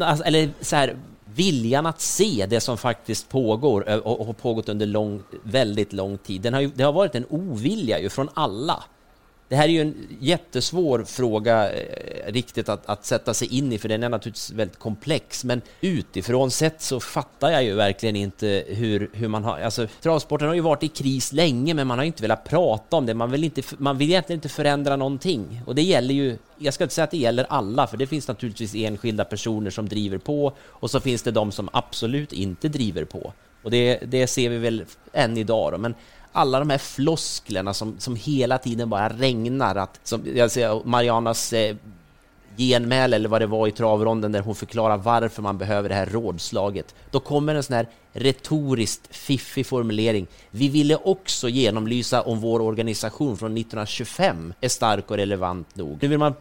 [0.00, 0.96] alltså, eller så här,
[1.34, 6.40] viljan att se det som faktiskt pågår och har pågått under lång, väldigt lång tid.
[6.40, 8.84] Den har ju, det har varit en ovilja ju från alla.
[9.48, 13.78] Det här är ju en jättesvår fråga eh, riktigt att, att sätta sig in i,
[13.78, 15.44] för den är naturligtvis väldigt komplex.
[15.44, 19.58] Men utifrån sett så fattar jag ju verkligen inte hur, hur man har...
[19.58, 23.06] Alltså, travsporten har ju varit i kris länge, men man har inte velat prata om
[23.06, 23.14] det.
[23.14, 25.62] Man vill, inte, man vill egentligen inte förändra någonting.
[25.66, 26.38] Och det gäller ju...
[26.58, 29.88] Jag ska inte säga att det gäller alla, för det finns naturligtvis enskilda personer som
[29.88, 33.32] driver på och så finns det de som absolut inte driver på.
[33.62, 35.78] Och det, det ser vi väl än idag då.
[35.78, 35.94] Men
[36.36, 39.76] alla de här flosklerna som, som hela tiden bara regnar.
[39.76, 41.76] Att, som, jag säger, Marianas eh,
[42.56, 46.06] genmäle eller vad det var i travronden där hon förklarar varför man behöver det här
[46.06, 46.94] rådslaget.
[47.10, 50.26] Då kommer en sån här retoriskt fiffig formulering.
[50.50, 55.98] Vi ville också genomlysa om vår organisation från 1925 är stark och relevant nog.
[56.00, 56.34] Nu vill man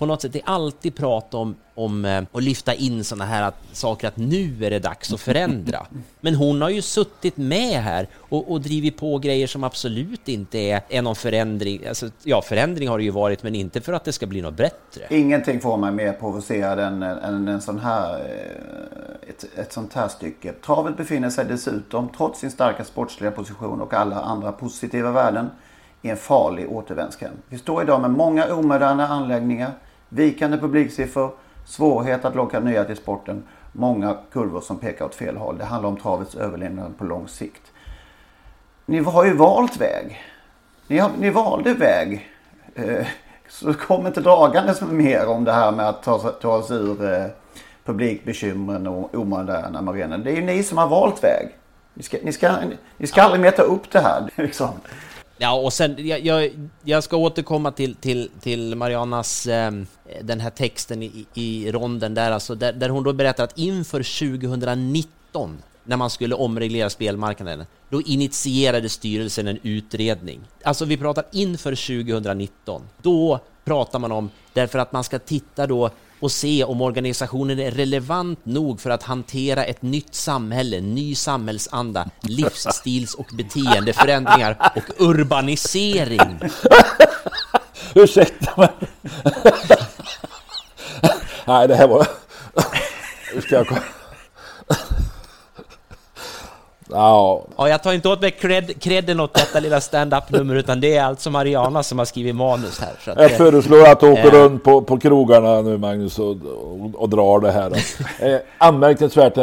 [0.00, 4.08] på något sätt alltid prata om, om eh, och lyfta in sådana här att, saker
[4.08, 5.86] att nu är det dags att förändra.
[6.20, 10.58] Men hon har ju suttit med här och, och drivit på grejer som absolut inte
[10.58, 11.86] är, är någon förändring.
[11.86, 14.56] Alltså, ja, förändring har det ju varit, men inte för att det ska bli något
[14.56, 15.02] bättre.
[15.10, 20.08] Ingenting får mig mer provocerad än, än en sån här, eh, ett, ett sånt här
[20.08, 20.52] stycke.
[20.52, 25.50] Travet befinner sig dessutom, trots sin starka sportsliga position och alla andra positiva värden,
[26.02, 27.38] i en farlig återvändsgränd.
[27.48, 29.72] Vi står idag med många omoderna anläggningar,
[30.10, 31.30] vikande publiksiffror,
[31.64, 33.42] svårighet att locka nya till sporten,
[33.72, 35.58] många kurvor som pekar åt fel håll.
[35.58, 37.62] Det handlar om travets överlevnad på lång sikt.
[38.86, 40.22] Ni har ju valt väg.
[40.86, 42.28] Ni, har, ni valde väg.
[42.74, 43.06] Eh,
[43.48, 47.12] så kom inte dragandes med mer om det här med att ta, ta oss ur
[47.12, 47.26] eh,
[47.84, 50.18] publikbekymren och omoderna mariner.
[50.18, 51.48] Det är ju ni som har valt väg.
[51.94, 52.56] Ni ska, ni ska,
[52.96, 54.30] ni ska aldrig mer ta upp det här.
[54.34, 54.68] Liksom.
[55.42, 56.50] Ja, och sen, jag, jag,
[56.84, 59.72] jag ska återkomma till, till, till Marianas, eh,
[60.22, 64.28] den här texten i, i ronden där, alltså, där, där hon då berättar att inför
[64.38, 70.40] 2019, när man skulle omreglera spelmarknaden, då initierade styrelsen en utredning.
[70.64, 72.82] Alltså vi pratar inför 2019.
[73.02, 75.90] Då pratar man om, därför att man ska titta då
[76.20, 82.10] och se om organisationen är relevant nog för att hantera ett nytt samhälle, ny samhällsanda,
[82.20, 86.40] livsstils och beteendeförändringar och urbanisering.
[87.94, 88.70] Ursäkta mig.
[91.46, 92.06] Nej, det här var...
[93.32, 93.66] Hur ska jag...
[96.92, 97.42] Ja.
[97.56, 101.04] ja, jag tar inte åt mig cred, credden åt detta lilla stand-up-nummer utan det är
[101.04, 102.92] alltså Mariana som har skrivit manus här.
[103.04, 106.94] Så jag föreslår att du åker äh, runt på, på krogarna nu Magnus och, och,
[106.94, 107.72] och drar det här.
[108.34, 109.38] eh, anmärkningsvärt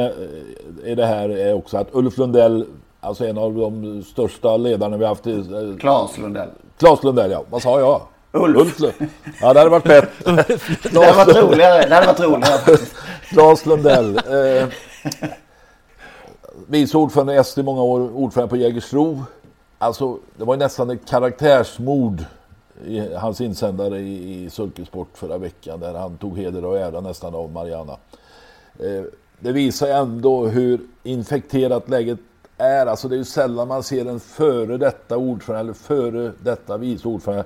[0.86, 2.65] i det här är också att Ulf Lundell,
[3.01, 5.38] alltså en av de största ledarna vi haft i...
[5.38, 6.49] Eh, Claes Lundell.
[6.79, 7.43] Claes Lundell, ja.
[7.49, 8.01] Vad sa jag?
[8.31, 8.81] Ulf.
[8.81, 8.95] Ulf.
[9.41, 10.10] Ja, det hade varit bättre.
[10.91, 11.89] det hade varit roligare.
[11.89, 12.77] Det hade varit roligare.
[13.29, 14.17] Claes Lundell.
[14.17, 14.67] Eh,
[16.67, 19.23] vice ordförande i SD många år, ordförande på Jägersro.
[19.77, 22.25] Alltså, det var nästan ett karaktärsmord
[22.86, 27.36] i hans insändare i, i Sulkesport förra veckan där han tog heder och ära nästan
[27.36, 27.97] av Mariana.
[28.80, 29.03] Eh,
[29.39, 32.19] det visar ändå hur infekterat läget
[32.58, 32.86] är.
[32.86, 37.08] Alltså det är ju sällan man ser en före detta ordförande eller före detta vice
[37.08, 37.43] ordförande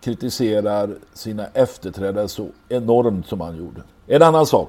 [0.00, 3.82] kritiserar sina efterträdare så enormt som han gjorde.
[4.06, 4.68] En annan sak.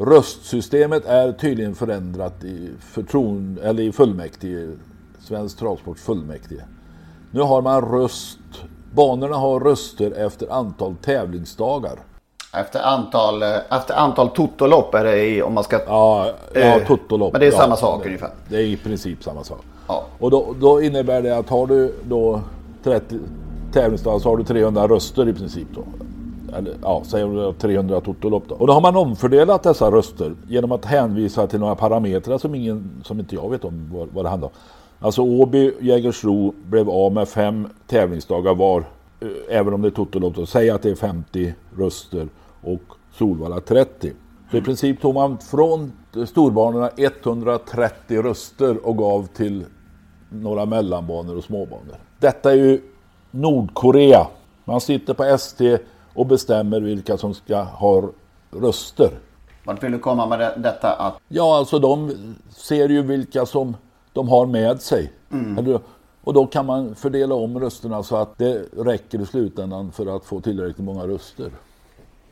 [0.00, 4.68] Röstsystemet är tydligen förändrat i, förtron, eller i fullmäktige,
[5.20, 6.62] Svensk Travsports fullmäktige.
[7.30, 8.38] Nu har man röst,
[8.92, 11.98] banorna har röster efter antal tävlingsdagar.
[12.54, 15.80] Efter antal, eh, efter antal totolopp är det i, om man ska...
[15.86, 17.32] Ja, ja eh, totolopp.
[17.32, 18.30] Men det är ja, samma sak det, ungefär.
[18.48, 19.60] Det är i princip samma sak.
[19.88, 20.04] Ja.
[20.18, 22.40] Och då, då, innebär det att har du då
[22.84, 23.18] 30
[23.72, 25.82] tävlingsdagar så har du 300 röster i princip då
[26.56, 28.54] eller ja, säger 300 totolopp då.
[28.54, 32.90] Och då har man omfördelat dessa röster genom att hänvisa till några parametrar som, ingen,
[33.04, 34.54] som inte jag vet om vad, vad det handlar om.
[35.00, 38.84] Alltså Åby, Jägersro blev av med fem tävlingsdagar var,
[39.20, 40.46] eh, även om det är totolopp då.
[40.46, 42.28] Säg att det är 50 röster
[42.62, 42.82] och
[43.12, 44.12] Solvalla 30.
[44.50, 45.92] Så i princip tog man från
[46.26, 49.64] storbanorna 130 röster och gav till
[50.28, 51.96] några mellanbanor och småbanor.
[52.18, 52.80] Detta är ju
[53.30, 54.26] Nordkorea.
[54.64, 55.78] Man sitter på ST
[56.18, 58.10] och bestämmer vilka som ska ha
[58.50, 59.10] röster.
[59.64, 60.92] Vart vill du komma med det, detta?
[60.92, 61.18] Att...
[61.28, 62.12] Ja, alltså de
[62.50, 63.76] ser ju vilka som
[64.12, 65.12] de har med sig.
[65.30, 65.78] Mm.
[66.20, 70.24] Och då kan man fördela om rösterna så att det räcker i slutändan för att
[70.24, 71.50] få tillräckligt många röster.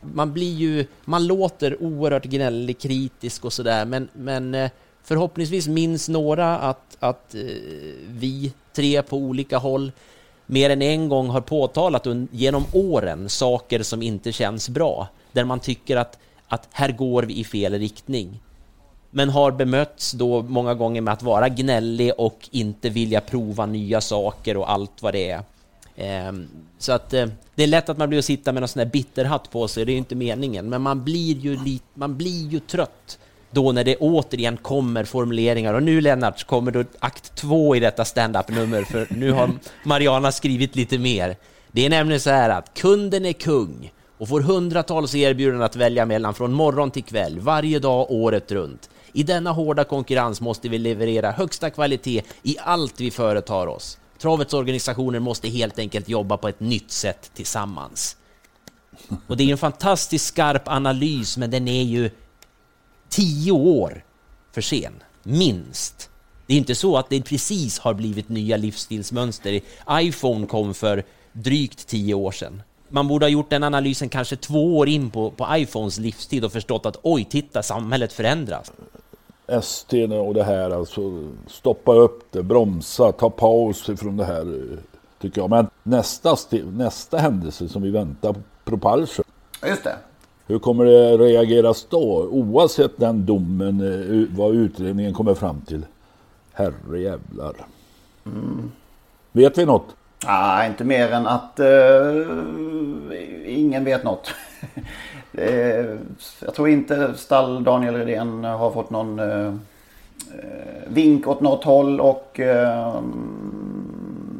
[0.01, 4.71] Man blir ju, man låter oerhört gnällig, kritisk och sådär, men, men eh,
[5.03, 7.41] förhoppningsvis minns några att, att eh,
[8.09, 9.93] vi tre på olika håll
[10.47, 15.61] mer än en gång har påtalat genom åren saker som inte känns bra, där man
[15.61, 18.41] tycker att, att här går vi i fel riktning.
[19.11, 24.01] Men har bemötts då många gånger med att vara gnällig och inte vilja prova nya
[24.01, 25.43] saker och allt vad det är.
[25.97, 28.81] Ehm, så att eh, det är lätt att man blir att sitta med någon sån
[28.81, 32.49] här bitterhatt på sig, det är ju inte meningen, men man blir ju, man blir
[32.49, 33.19] ju trött
[33.57, 35.75] då när det återigen kommer formuleringar.
[35.75, 39.51] Och nu Lennart kommer då akt två i detta stand-up-nummer, för nu har
[39.85, 41.37] Mariana skrivit lite mer.
[41.73, 46.07] Det är nämligen så här att kunden är kung och får hundratals erbjudanden att välja
[46.07, 48.91] mellan från morgon till kväll, varje dag, året runt.
[49.13, 53.99] I denna hårda konkurrens måste vi leverera högsta kvalitet i allt vi företar oss.
[54.19, 58.17] Travets organisationer måste helt enkelt jobba på ett nytt sätt tillsammans.
[59.27, 62.11] Och det är en fantastiskt skarp analys, men den är ju
[63.09, 64.05] tio år
[64.53, 64.93] för sen,
[65.23, 66.11] minst.
[66.47, 69.61] Det är inte så att det precis har blivit nya livsstilsmönster.
[69.91, 72.63] iPhone kom för drygt tio år sedan.
[72.89, 76.53] Man borde ha gjort den analysen kanske två år in på, på iPhones livstid och
[76.53, 78.73] förstått att oj, titta, samhället förändras.
[79.49, 81.01] ST och det här, alltså
[81.47, 84.79] stoppa upp det, bromsa, ta paus ifrån det här,
[85.21, 85.51] tycker jag.
[85.51, 86.37] Men nästa,
[86.73, 89.25] nästa händelse som vi väntar på, Propulsion.
[89.67, 89.97] Just det.
[90.47, 92.29] Hur kommer det reageras då?
[92.31, 95.87] Oavsett den domen, eh, vad utredningen kommer fram till.
[96.53, 97.55] Herre jävlar.
[98.27, 98.73] Mm.
[99.33, 99.97] Vet vi något?
[100.27, 102.27] Nej, inte mer än att uh,
[103.47, 104.35] ingen vet något.
[105.33, 105.99] är,
[106.41, 109.55] jag tror inte stall Daniel Redén har fått någon uh,
[110.87, 113.01] vink åt något håll och uh,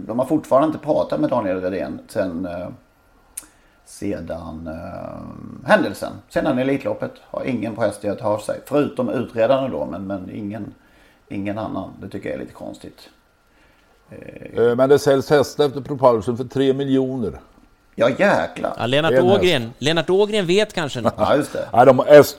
[0.07, 2.49] de har fortfarande inte pratat med Daniel Redén sen
[3.87, 6.13] sedan eh, händelsen.
[6.29, 8.61] Sedan Elitloppet har ingen på häst hört av sig.
[8.67, 10.75] Förutom utredarna då men, men ingen,
[11.29, 11.91] ingen annan.
[12.01, 13.09] Det tycker jag är lite konstigt.
[14.11, 17.33] Eh, Men det säljs hästar efter Propulsion för 3 miljoner.
[17.95, 18.75] Ja jäklar.
[18.79, 19.13] Ja, Lennart.
[19.23, 19.71] Ågren.
[19.79, 21.15] Lennart Ågren vet kanske något.
[21.17, 21.69] Ja just det.
[21.73, 22.37] Nej, de, S,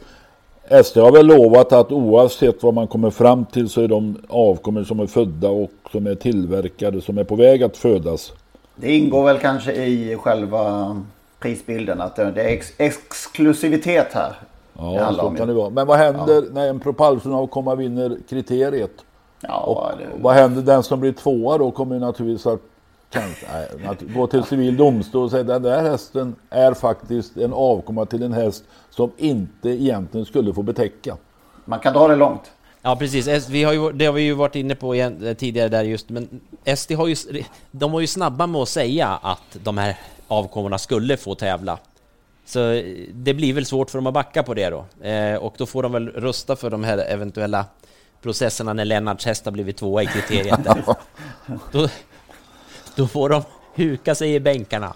[0.86, 4.84] SD har väl lovat att oavsett vad man kommer fram till så är de avkommor
[4.84, 8.34] som är födda och som är tillverkade, som är på väg att födas.
[8.76, 10.96] Det ingår väl kanske i själva
[11.48, 14.36] prisbilden att det är ex exklusivitet här.
[14.80, 15.70] Ja, så kan det vara.
[15.70, 18.92] Men vad händer när en propulsion-avkomma vinner kriteriet?
[19.42, 22.60] Ja, och det- vad händer den som blir tvåa då kommer ju naturligtvis att
[23.10, 27.54] kanske, nej, att gå till civil domstol och säga den där hästen är faktiskt en
[27.54, 31.18] avkomma till en häst som inte egentligen skulle få betäcka.
[31.66, 32.52] Man kan dra det långt.
[32.82, 35.70] Ja precis, vi har ju, det har vi ju varit inne på igen, eh, tidigare
[35.70, 36.28] där just, men
[36.76, 37.16] SD har ju,
[37.72, 41.80] de var ju snabba med att säga att de här avkommorna skulle få tävla.
[42.46, 45.06] Så eh, det blir väl svårt för dem att backa på det då.
[45.08, 47.66] Eh, och då får de väl rösta för de här eventuella
[48.22, 50.64] processerna när Lennarts häst har blivit tvåa i kriteriet.
[50.64, 50.84] där.
[51.72, 51.90] då,
[52.96, 53.44] då får de
[53.76, 54.94] huka sig i bänkarna.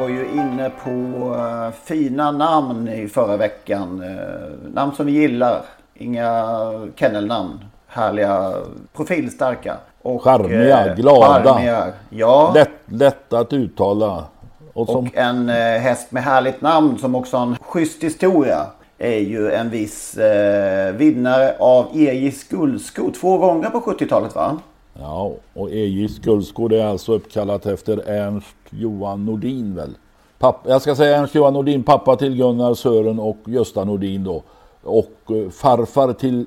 [0.00, 0.90] var ju inne på
[1.38, 4.02] eh, fina namn i förra veckan.
[4.02, 5.62] Eh, namn som vi gillar.
[6.00, 6.62] Inga
[6.96, 7.64] kennelnamn.
[7.86, 8.52] Härliga,
[8.96, 9.76] profilstarka.
[10.02, 11.86] Och, Charmiga, eh, glada, charmiga.
[12.10, 12.52] Ja.
[12.54, 14.24] lätt, lätt att uttala.
[14.72, 18.66] Och som, Och en eh, häst med härligt namn som också har en schysst historia.
[18.98, 23.10] Är ju en viss eh, vinnare av EJs guldsko.
[23.20, 24.58] Två gånger på 70-talet va?
[25.00, 29.90] ja, och EJs guldskor är alltså uppkallat efter Ernst Johan Nordin väl?
[30.38, 34.42] Papp, jag ska säga Ernst Johan Nordin, pappa till Gunnar Sören och Gösta Nordin då.
[34.82, 36.46] Och eh, farfar till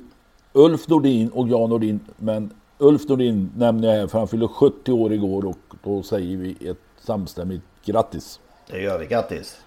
[0.54, 2.00] Ulf Nordin och Jan Nordin.
[2.18, 6.38] Men Ulf Nordin nämner jag här för han fyllde 70 år igår och då säger
[6.38, 8.40] vi ett samstämmigt grattis.
[8.72, 9.06] Det gör vi.
[9.06, 9.58] Grattis.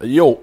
[0.00, 0.38] Jo,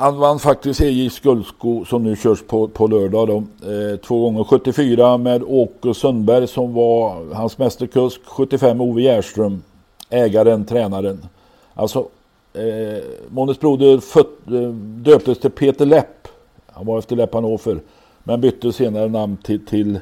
[0.00, 3.28] han vann faktiskt EJs guldsko som nu körs på, på lördag.
[3.28, 3.36] Då.
[3.70, 8.20] Eh, två gånger 74 med Åke Sundberg som var hans mästerkusk.
[8.24, 9.62] 75 Ove Gärström,
[10.10, 11.26] ägaren, tränaren.
[11.74, 12.08] Alltså,
[12.52, 14.68] eh, Månes broder eh,
[15.02, 16.28] döptes till Peter Lepp.
[16.72, 17.80] Han var efter Lepp Hannover.
[18.24, 19.98] Men bytte senare namn till, till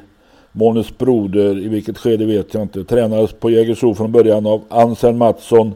[0.51, 1.57] Månes broder.
[1.59, 2.83] I vilket skede vet jag inte.
[2.83, 5.73] Tränades på Jägersro från början av Anselm Mattsson.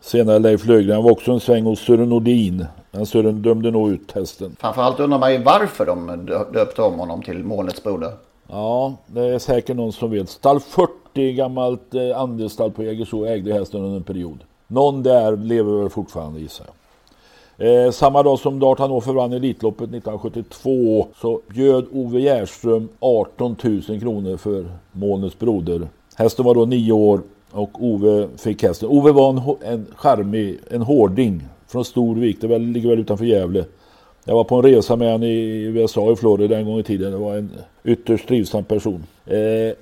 [0.00, 0.94] Senare Leif Löfgren.
[0.94, 2.66] Han var också en sväng hos Sören Nordin.
[2.90, 4.56] Men Sören dömde nog ut hästen.
[4.60, 8.12] Framförallt undrar man ju varför de dö- döpte om honom till Månets broder.
[8.48, 10.28] Ja, det är säkert någon som vet.
[10.28, 14.38] Stall 40, gammalt eh, andelsstall på Jägersro, ägde hästen under en period.
[14.66, 16.74] Någon där lever väl fortfarande gissar jag.
[17.60, 24.00] Eh, samma dag som Dart Hannover vann Elitloppet 1972 så bjöd Ove Gärström 18 000
[24.00, 25.88] kronor för Månens broder.
[26.14, 27.20] Hästen var då nio år
[27.50, 28.88] och Ove fick hästen.
[28.88, 32.40] Ove var en, en charmig, en hårding från Storvik.
[32.40, 33.64] Det väl, ligger väl utanför Gävle.
[34.24, 37.12] Jag var på en resa med honom i USA i Florida en gång i tiden.
[37.12, 37.50] Det var en
[37.84, 39.04] ytterst trivsam person.
[39.26, 39.36] Eh,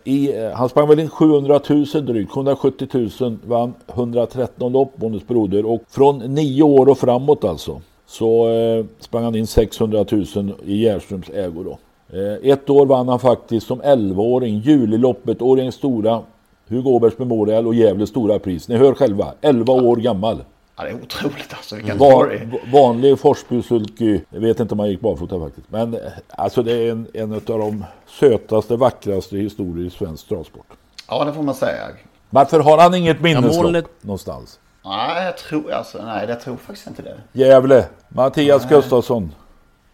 [0.05, 2.31] i, han sprang väl in 700 000 drygt.
[2.31, 2.89] 770
[3.21, 5.67] 000 vann 113 lopp, Månes broder.
[5.67, 7.81] Och från nio år och framåt alltså.
[8.07, 11.79] Så eh, sprang han in 600 000 i Gärströms ägo då.
[12.19, 16.21] Eh, ett år vann han faktiskt som 11-åring Juliloppet, Årjängs stora,
[16.69, 18.69] Hugo Åbergs Memorial och Gävles stora pris.
[18.69, 20.43] Ni hör själva, 11 år gammal.
[20.79, 21.77] Ja, det är otroligt alltså.
[21.77, 22.41] Vilken Van, story.
[22.73, 24.21] vanlig Forsby-sulky.
[24.31, 25.67] Jag vet inte om han gick barfota faktiskt.
[25.71, 30.67] Men eh, alltså det är en, en av de sötaste, vackraste historier i svensk travsport.
[31.09, 31.89] Ja, det får man säga.
[32.31, 34.59] Varför har han inget minneslopp målet- någonstans?
[34.85, 37.17] Nej, jag tror, alltså, nej, jag tror faktiskt inte det.
[37.33, 37.85] Gävle.
[38.09, 39.33] Mattias Gustafsson.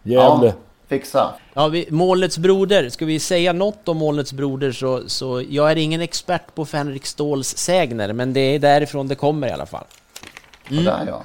[0.03, 0.47] Gävle.
[0.47, 0.53] Ja,
[0.87, 1.33] fixa.
[1.53, 5.75] Ja, vi, Målets broder, ska vi säga något om Målets broder så, så jag är
[5.75, 9.85] ingen expert på Fänrik Ståls sägner, men det är därifrån det kommer i alla fall.
[10.71, 10.83] Mm.
[10.85, 11.21] Där ja.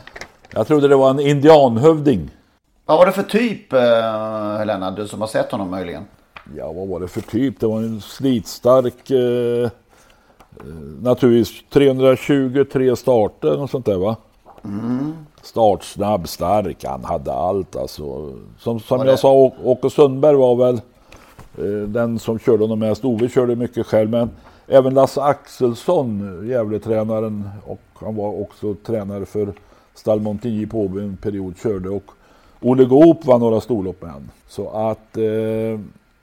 [0.55, 2.31] Jag trodde det var en indianhövding.
[2.87, 6.03] Vad var det för typ, eh, Helena, du som har sett honom möjligen?
[6.57, 7.61] Ja, vad var det för typ?
[7.61, 9.11] Det var en slitstark...
[9.11, 9.71] Eh, eh,
[11.03, 14.17] naturligtvis 323 starter och sånt där va?
[14.65, 15.15] Mm.
[15.43, 18.33] Startsnabb, stark, han hade allt alltså.
[18.59, 20.75] Som, som Var jag det- sa, Åke Sundberg var väl
[21.59, 23.05] eh, den som körde honom mest.
[23.05, 24.31] Ove körde mycket själv men
[24.71, 29.53] även Lasse Axelsson, Gävletränaren och han var också tränare för
[29.95, 32.05] Stall i Påby Åby en period körde och
[32.61, 34.31] Olle Goop var några storlopp med han.
[34.49, 35.81] Så att eh,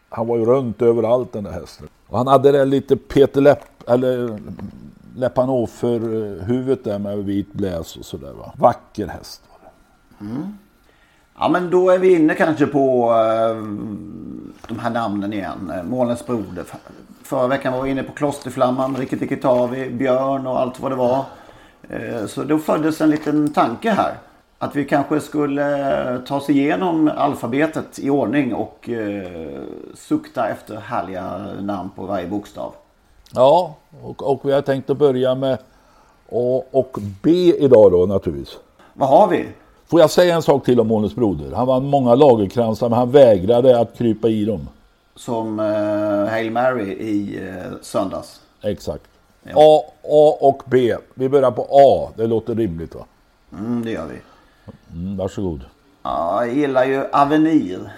[0.10, 1.88] han var ju runt överallt den där hästen.
[2.08, 4.40] Och han hade det lite Peter Lepp, eller
[5.16, 8.54] Leppanhofer eh, huvudet där med vit bläs och sådär va.
[8.58, 9.42] Vacker häst.
[10.20, 10.58] var Mm.
[11.40, 13.56] Ja, men då är vi inne kanske på eh,
[14.68, 15.72] de här namnen igen.
[15.76, 16.64] Eh, Målens broder.
[17.24, 20.96] Förra veckan var vi inne på Klosterflamman, Riktigt Riktigt Tavi, Björn och allt vad det
[20.96, 21.26] var.
[21.90, 24.14] Eh, Så då föddes en liten tanke här.
[24.60, 29.62] Att vi kanske skulle ta oss igenom alfabetet i ordning och eh,
[29.96, 32.74] sukta efter härliga namn på varje bokstav.
[33.34, 35.54] Ja, och, och vi har tänkt att börja med
[36.32, 37.30] A och B
[37.60, 38.58] idag då naturligtvis.
[38.94, 39.48] Vad har vi?
[39.88, 41.56] Får jag säga en sak till om Månes broder?
[41.56, 44.68] Han vann många lagerkransar men han vägrade att krypa i dem.
[45.16, 48.42] Som eh, Hail Mary i eh, söndags.
[48.62, 49.04] Exakt.
[49.56, 50.96] A, A och B.
[51.14, 52.12] Vi börjar på A.
[52.16, 53.06] Det låter rimligt va?
[53.52, 54.20] Mm, det gör vi.
[54.94, 55.62] Mm, varsågod.
[56.04, 57.92] Ja, jag gillar ju Avenir.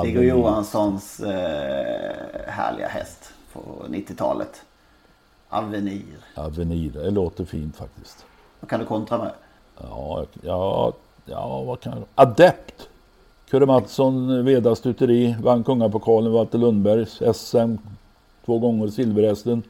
[0.00, 2.16] Stig och Johanssons eh,
[2.46, 4.62] härliga häst på 90-talet.
[5.48, 6.16] Avenir.
[6.34, 6.90] Avenir.
[6.92, 8.24] Det låter fint faktiskt.
[8.60, 9.30] Vad kan du kontra med?
[9.80, 10.92] Ja, ja,
[11.30, 12.04] ja vad kan jag...
[12.14, 12.88] Adept.
[13.50, 17.76] Kurre Mattsson, Veda stuteri, vann Kungapokalen, Walter Lundbergs SM,
[18.46, 19.62] två gånger Silverhästen.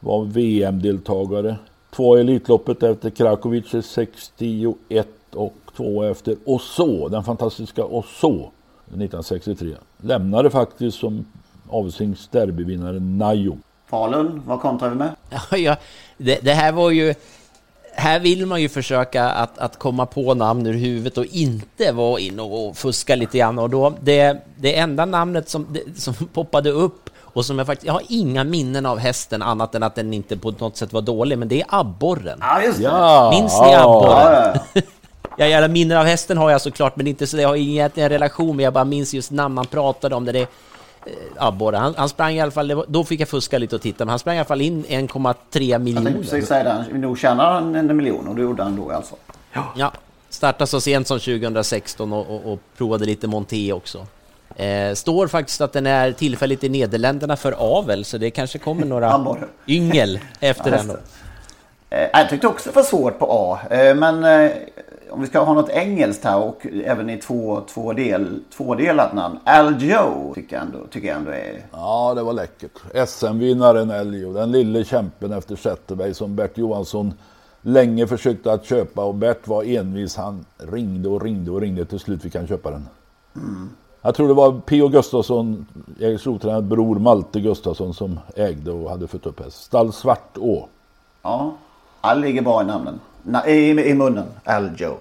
[0.00, 1.56] Var VM-deltagare.
[1.90, 8.50] Två i Elitloppet efter Krakowice 61 och två efter Osso, den fantastiska Osso
[8.86, 9.74] 1963.
[10.02, 11.24] Lämnade faktiskt som
[11.68, 13.58] Avsings derbyvinnare Najo.
[13.86, 15.10] Falun, vad kontrar vi med?
[15.30, 15.76] Ja, ja,
[16.16, 17.14] det, det här var ju...
[17.96, 22.20] Här vill man ju försöka att, att komma på namn ur huvudet och inte vara
[22.20, 23.58] in och, fuska lite grann.
[23.58, 27.86] Och då, det, det enda namnet som, det, som poppade upp och som jag faktiskt...
[27.86, 31.02] Jag har inga minnen av hästen annat än att den inte på något sätt var
[31.02, 32.38] dålig, men det är abborren.
[32.40, 32.84] Ja, just det.
[32.84, 33.80] Ja, Minns ni ja.
[33.80, 34.58] abborren?
[35.36, 38.08] Ja, jävla minnen av hästen har jag såklart, men inte så jag har ingen en
[38.08, 40.24] relation, men jag bara minns just namn man pratade om.
[40.24, 40.46] Det, det,
[41.36, 41.76] abborre.
[41.76, 44.08] Han, han sprang i alla fall, var, då fick jag fuska lite och titta, men
[44.10, 46.46] han sprang i alla fall in 1,3 Jag tänkte precis miljoner.
[46.46, 46.98] säga det.
[46.98, 49.14] Nog tjänar han en miljon och det gjorde han då alltså.
[49.76, 49.92] Ja,
[50.30, 54.06] startade så sent som 2016 och, och, och provade lite Monté också.
[54.56, 58.86] Eh, står faktiskt att den är tillfälligt i Nederländerna för avel, så det kanske kommer
[58.86, 59.36] några
[59.68, 60.96] yngel efter Ja, den då.
[61.88, 61.96] det.
[61.96, 63.74] Eh, jag tyckte också det var svårt på A.
[63.74, 64.50] Eh, men eh,
[65.10, 69.38] om vi ska ha något engelskt här och även i två, två del, tvådelat namn.
[69.44, 71.66] Al Joe tycker jag ändå, tycker jag ändå är...
[71.72, 73.08] Ja, det var läckert.
[73.08, 77.14] SM-vinnaren Elio, den lille kämpen efter Zetterberg som Bert Johansson
[77.60, 80.16] länge försökte att köpa och Bert var envis.
[80.16, 81.84] Han ringde och ringde och ringde.
[81.84, 82.88] Till slut fick han köpa den.
[84.02, 84.88] Jag tror det var P.O.
[84.88, 85.66] Gustafsson,
[85.98, 89.62] Jägersro-tränad bror Malte Gustafsson som ägde och hade fått upp häst.
[89.62, 90.68] Stall Svartå.
[91.22, 91.52] Ja,
[92.00, 93.00] Al ligger bra i namnen.
[93.46, 94.26] I, I munnen.
[94.44, 94.96] Al Joe.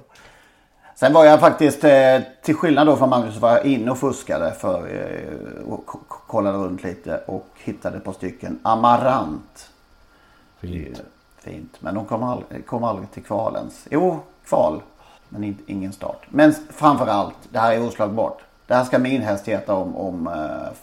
[0.95, 4.51] Sen var jag faktiskt, eh, till skillnad då från Magnus, var jag inne och fuskade
[4.51, 5.85] för eh, och
[6.27, 8.59] kollade runt lite och hittade ett par stycken.
[8.63, 9.69] Amarant.
[10.59, 11.01] Fint.
[11.37, 11.77] Fint.
[11.79, 13.87] Men de kom aldrig, kom aldrig till kval ens.
[13.91, 14.81] Jo, kval.
[15.29, 16.25] Men in, ingen start.
[16.29, 18.41] Men framför allt, det här är oslagbart.
[18.67, 20.73] Det här ska min häst heta om, om eh,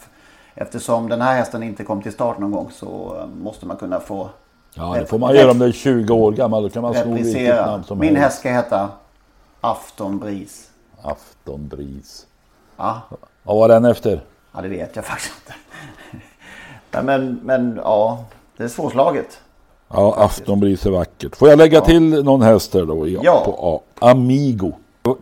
[0.54, 4.00] Eftersom den här hästen inte kom till start någon gång så eh, måste man kunna
[4.00, 4.30] få
[4.74, 6.62] Ja, det får man göra om det är 20 år gammal.
[6.62, 8.22] Då kan man sno vilket namn som Min helst.
[8.24, 8.88] häst ska heta
[9.60, 10.70] Aftonbris.
[11.02, 12.26] Aftonbris.
[12.76, 13.00] Ja.
[13.42, 14.20] Vad var den efter?
[14.54, 15.54] Ja, det vet jag faktiskt inte.
[16.90, 18.24] Nej, men, men ja,
[18.56, 19.40] det är svårslaget.
[19.88, 21.36] Ja, Aftonbris är vackert.
[21.36, 23.06] Får jag lägga till någon häst här då?
[23.08, 23.42] i- Ja.
[23.44, 23.56] På
[24.00, 24.06] A.
[24.10, 24.72] Amigo.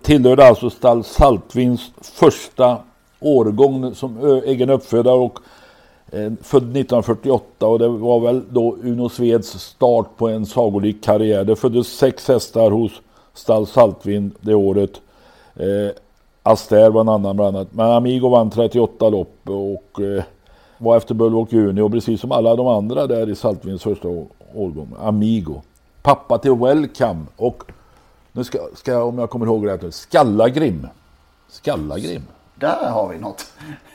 [0.02, 2.76] Tillhörde alltså stall Saltvins första
[3.20, 5.38] årgång som egen uppfödare och
[6.12, 11.44] Eh, född 1948 och det var väl då Uno Sveds start på en sagolik karriär.
[11.44, 12.92] Det föddes sex hästar hos
[13.34, 15.00] stall Saltvin det året.
[15.56, 15.90] Eh,
[16.42, 17.68] Aster var en annan bland annat.
[17.72, 20.24] Men Amigo vann 38 lopp och eh,
[20.78, 24.08] var efter Bulwark Junior precis som alla de andra där i Saltvins första
[24.54, 24.94] årgång.
[25.00, 25.62] Amigo.
[26.02, 27.62] Pappa till Welcome och
[28.32, 30.86] nu ska, ska jag, om jag kommer ihåg rätt, nu, Skallagrim.
[31.48, 32.22] Skallagrim.
[32.54, 33.46] Där har vi något.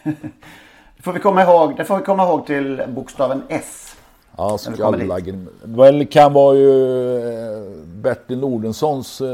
[1.04, 3.96] Det får vi komma ihåg, det får vi komma ihåg till bokstaven S.
[4.38, 5.08] Ja, När vi kommer dit.
[5.08, 5.50] Skallagrim.
[5.64, 9.28] Welcome var ju eh, Bertil Nordenssons eh,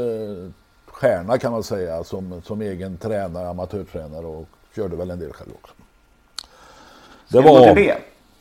[0.86, 4.46] stjärna kan man säga som, som egen tränare, amatörtränare och
[4.76, 5.74] körde väl en del själv också.
[7.28, 7.92] Det Ska vi gå till B?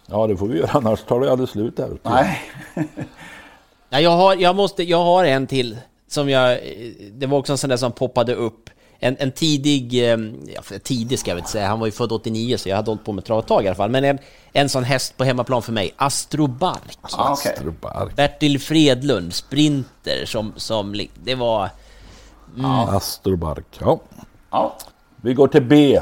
[0.06, 1.90] Ja, det får vi göra annars tar det aldrig slut här.
[2.04, 2.42] Nej.
[3.90, 5.78] Nej, jag har, jag måste, jag har en till
[6.08, 6.60] som jag, eh,
[7.12, 8.70] det var också en sån där som poppade upp.
[9.00, 10.18] En, en tidig, eh,
[10.56, 12.92] ja, tidig ska jag väl inte säga, han var ju född 89 så jag hade
[12.92, 13.90] hållit på med trav ett tag i alla fall.
[13.90, 14.20] Men en,
[14.54, 16.98] en sån häst på hemmaplan för mig, Astrobark.
[17.02, 17.32] Ah.
[17.32, 18.16] Astrobark.
[18.16, 21.70] Bertil Fredlund, sprinter som, som det var...
[22.58, 22.72] Mm.
[22.72, 24.00] Astrobark, ja.
[24.52, 24.78] Ja.
[25.22, 26.02] Vi går till B.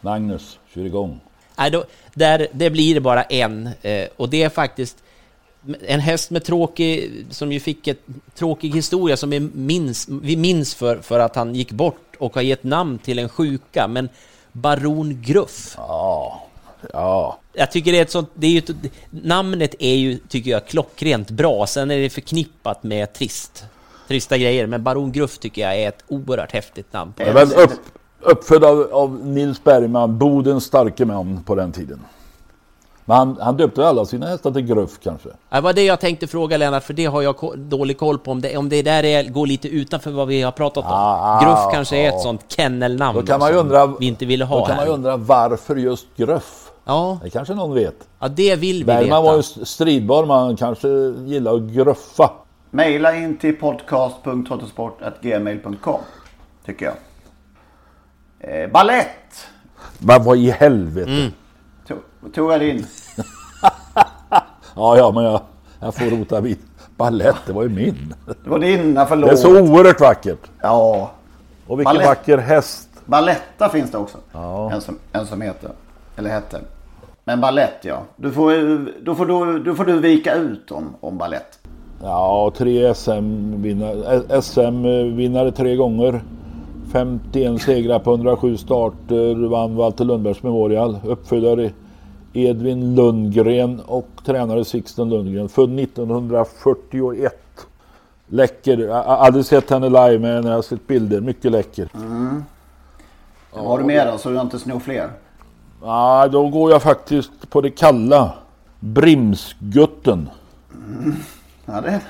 [0.00, 1.20] Magnus, kör igång.
[1.58, 5.02] Nej, då, där, det blir det bara en eh, och det är faktiskt
[5.80, 8.00] en häst med tråkig, som ju fick ett
[8.34, 12.42] tråkig historia som vi minns, vi minns för, för att han gick bort och har
[12.42, 14.08] gett namn till en sjuka, men
[14.52, 15.74] Baron Gruff.
[15.76, 16.46] Ja,
[16.92, 17.38] Ja.
[17.52, 18.62] Jag tycker det är ett sånt, det är ju,
[19.10, 21.66] namnet är ju, tycker jag, klockrent bra.
[21.66, 23.64] Sen är det förknippat med trist,
[24.08, 24.66] trista grejer.
[24.66, 27.12] Men Baron Gruff tycker jag är ett oerhört häftigt namn.
[27.16, 27.70] Det var upp,
[28.20, 32.00] uppfödd av, av Nils Bergman, Bodens starke man på den tiden.
[33.08, 35.28] Men han, han döpte alla sina hästar till Gruff kanske.
[35.50, 38.30] Det var det jag tänkte fråga Lennart, för det har jag ko- dålig koll på.
[38.30, 40.90] Om det, om det där är, går lite utanför vad vi har pratat om.
[40.92, 42.14] Ah, Gruff kanske är ja.
[42.16, 44.70] ett sånt kennelnamn Då kan man ju som undra, vi inte ville ha då kan
[44.70, 44.76] här.
[44.76, 46.70] man ju undra varför just Gruff?
[46.84, 47.18] Ja.
[47.22, 48.08] Det kanske någon vet.
[48.20, 49.20] Ja, det vill vi Bergman veta.
[49.20, 50.88] var ju stridbar man kanske
[51.26, 52.30] gillar att gruffa.
[52.70, 56.00] Maila in till podcast.trottosport.gmail.com
[56.66, 56.94] tycker jag.
[58.40, 59.46] Eh, ballett
[59.98, 61.10] vad i helvete?
[61.10, 61.32] Mm.
[62.34, 62.86] Tog, jag din.
[64.78, 65.40] Ja, ja, men jag,
[65.80, 66.58] jag får rota vid.
[66.96, 68.14] Ballett, det var ju min.
[68.44, 69.30] Det var dina, förlåt.
[69.30, 70.50] Det är så oerhört vackert.
[70.62, 71.10] Ja.
[71.66, 72.06] Och vilken Ballett.
[72.06, 72.88] vacker häst.
[73.04, 74.18] Balletta finns det också.
[74.32, 74.72] Ja.
[74.72, 75.70] En, som, en som heter.
[76.16, 76.60] Eller hette.
[77.24, 78.02] Men ballett ja.
[78.16, 78.52] Du får,
[79.04, 81.58] då, får du, då får du vika ut om, om ballett.
[82.02, 86.22] Ja, tre SM-vinnare, SM-vinnare tre gånger.
[86.92, 90.98] 51 segrar på 107 starter, vann Walter Lundbergs Memorial.
[91.04, 91.70] Uppfödare
[92.32, 95.48] Edvin Lundgren och tränare Sixten Lundgren.
[95.48, 97.34] Född 1941.
[98.26, 98.78] Läcker.
[98.78, 101.20] Jag har aldrig sett henne live men jag har sett bilder.
[101.20, 101.88] Mycket läcker.
[101.94, 102.44] Mm.
[103.52, 105.10] Vad har du med då så du inte snor fler?
[105.82, 108.32] Ja, då går jag faktiskt på det kalla.
[108.80, 110.28] Brimsgutten.
[111.66, 112.00] Ja, det,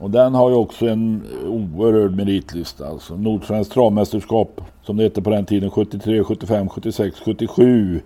[0.00, 2.86] Och den har ju också en oerhörd meritlista.
[2.88, 8.00] Alltså Nordsvenskt travmästerskap som det hette på den tiden 73, 75, 76, 77.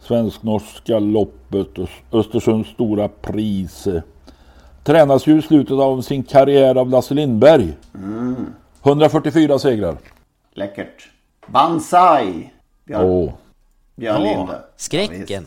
[0.00, 3.88] Svensk-norska loppet, Ös- Östersunds stora pris.
[4.84, 7.72] Tränas ju i slutet av sin karriär av Lasse Lindberg.
[7.94, 8.46] Mm.
[8.82, 9.96] 144 segrar.
[10.54, 11.08] Läckert.
[11.46, 12.50] Banzai.
[12.84, 13.32] Björn, Åh.
[13.96, 14.58] Björn Linde.
[14.76, 15.46] skräcken.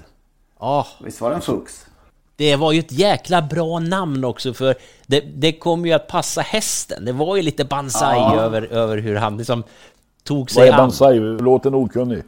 [0.59, 1.85] Ja, Visst var det en fux?
[2.39, 4.75] Det var ju ett jäkla bra namn också för
[5.07, 7.05] det, det kom ju att passa hästen.
[7.05, 8.39] Det var ju lite Banzai Ja.
[8.41, 9.63] över, över hur han liksom
[10.23, 10.77] tog Vad sig är an.
[10.77, 11.19] Banzai?
[11.19, 12.23] Låt en okunnig.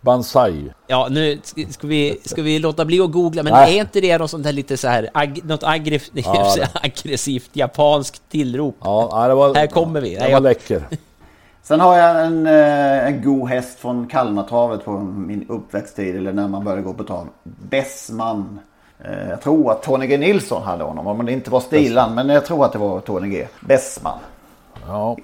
[0.00, 0.70] Banzai.
[0.86, 3.76] Ja, nu ska ska vi, ska vi låta bli att googla, men Nej.
[3.76, 7.50] är inte det något sånt här lite så här, ag, något aggressivt, Ja, det- aggressivt
[7.52, 8.76] japanskt tillrop?
[8.80, 10.14] Ja, det var, Här kommer vi.
[10.14, 10.82] Det var jag- läcker.
[11.62, 16.16] Sen har jag en, eh, en god häst från Kalmartravet på min uppväxttid.
[16.16, 17.28] Eller när man började gå på trav.
[17.44, 18.60] Bessman.
[19.04, 21.06] Eh, Jag tror att Tony G Nilsson hade honom.
[21.06, 22.14] Om det inte var Stilan.
[22.14, 23.46] Men jag tror att det var Tony G.
[23.60, 24.18] Bessman.
[24.86, 25.16] Ja.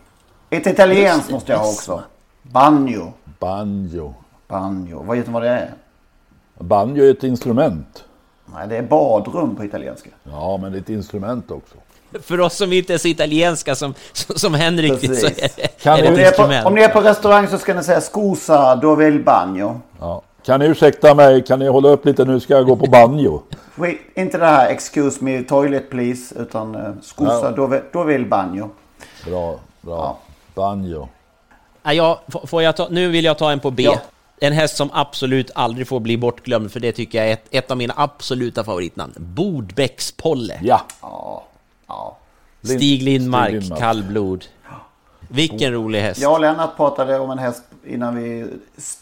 [0.51, 2.03] Ett italienskt måste jag ha också.
[2.43, 3.13] Banjo.
[3.39, 4.15] Banjo.
[4.49, 5.03] Banjo.
[5.03, 5.71] Vad vet du vad det är?
[6.59, 8.05] Banjo är ett instrument.
[8.55, 10.11] Nej, det är badrum på italienska.
[10.25, 11.75] Ja, men det är ett instrument också.
[12.23, 15.21] För oss som inte är så italienska som, som Henrik Precis.
[15.21, 16.67] så är det, Kan är det Om ett ni, är på, instrument.
[16.67, 19.81] om ni är på restaurang så ska ni säga scusa dove il bagno.
[20.01, 20.23] Ja.
[20.47, 21.45] Kan ni ursäkta mig?
[21.45, 22.25] Kan ni hålla upp lite?
[22.25, 23.43] Nu ska jag gå på banjo.
[23.75, 26.35] Wait, inte det här excuse me toilet please.
[26.39, 27.51] Utan uh, Ja.
[27.51, 28.71] dove, dove il bagno.
[29.27, 30.19] Bra, bra.
[30.55, 31.09] Banjo.
[31.83, 33.83] Ja, jag, f- får jag ta, nu vill jag ta en på B.
[33.83, 34.01] Ja.
[34.41, 37.71] En häst som absolut aldrig får bli bortglömd, för det tycker jag är ett, ett
[37.71, 39.13] av mina absoluta favoritnamn.
[39.17, 40.59] Bordbäckspolle.
[40.63, 40.81] Ja.
[41.03, 41.45] Ja.
[41.89, 42.17] ja.
[42.63, 43.81] Stig Stig Lindmark, Lindmark.
[43.81, 44.45] kallblod.
[45.29, 46.21] Vilken rolig häst.
[46.21, 48.47] Jag och Lennart pratade om en häst innan vi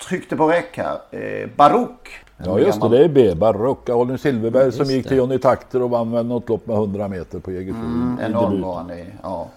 [0.09, 0.99] tryckte på räck här.
[1.11, 2.09] Eh, Barock.
[2.45, 3.35] Ja just det, det är B.
[3.35, 3.89] Barock.
[3.89, 5.09] Holm Silverberg som Just gick det.
[5.09, 7.81] till Johnny Takter och vann väl något lopp med 100 meter på Jägersro.
[7.81, 9.05] Mm, enorm var han i.
[9.23, 9.49] Ja.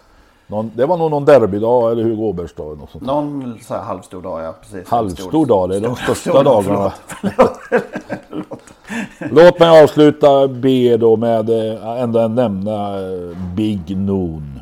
[0.47, 2.78] Någon, det var nog någon derbydag eller Hugo Åbergs dag.
[2.78, 3.03] Något sånt.
[3.03, 4.89] Någon så här halvstor dag, ja precis.
[4.89, 6.93] Halvstor dag, det är de största stor- dagarna.
[7.07, 7.59] förlåt.
[9.20, 14.59] Låt mig avsluta B då med eh, ändå nämna eh, Big Noon.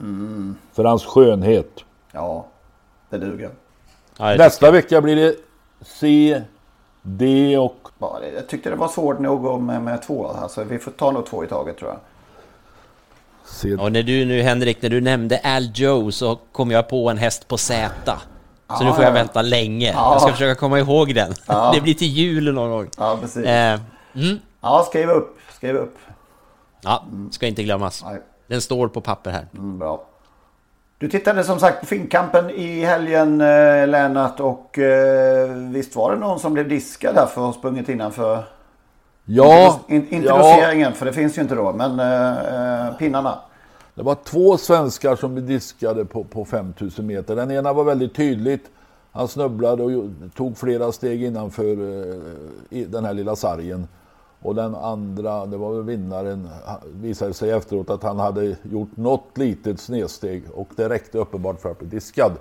[0.00, 0.54] Mm.
[0.80, 1.84] För hans skönhet.
[2.12, 2.46] Ja,
[3.10, 3.50] det duger.
[4.16, 5.34] Det Nästa vecka blir det
[5.80, 6.42] C,
[7.02, 7.88] D och...
[7.98, 10.26] Ja, det- Jag tyckte det var svårt nog med, med två.
[10.26, 11.98] Alltså, vi får ta nog två i taget tror jag.
[13.44, 13.76] C.
[13.76, 17.18] Och när du nu Henrik, när du nämnde Al Joe så kom jag på en
[17.18, 18.20] häst på Z.
[18.78, 19.14] Så nu får jag ja.
[19.14, 19.92] vänta länge.
[19.92, 20.12] Ja.
[20.12, 21.34] Jag ska försöka komma ihåg den.
[21.46, 21.70] Ja.
[21.74, 22.88] Det blir till jul någon gång.
[22.98, 23.46] Ja, precis.
[23.46, 23.80] Eh,
[24.14, 24.38] mm.
[24.60, 25.38] Ja, skriv upp.
[25.56, 25.96] Skriv upp.
[26.80, 28.04] Ja, ska inte glömmas.
[28.04, 28.20] Nej.
[28.46, 29.46] Den står på papper här.
[29.54, 30.06] Mm, bra.
[31.00, 36.18] Du tittade som sagt på Finnkampen i helgen eh, Lennart och eh, visst var det
[36.18, 38.44] någon som blev diskad där för att ha sprungit innanför?
[39.24, 43.38] Ja, In, inte ja, doseringen för det finns ju inte då men eh, eh, pinnarna.
[43.94, 47.36] det var två svenskar som blev diskade på, på 5000 meter.
[47.36, 48.64] Den ena var väldigt tydligt.
[49.12, 51.72] Han snubblade och tog flera steg innanför
[52.70, 53.88] eh, den här lilla sargen.
[54.42, 56.48] Och den andra, det var väl vinnaren,
[56.92, 61.70] visade sig efteråt att han hade gjort något litet snedsteg och det räckte uppenbart för
[61.70, 62.32] att bli diskad.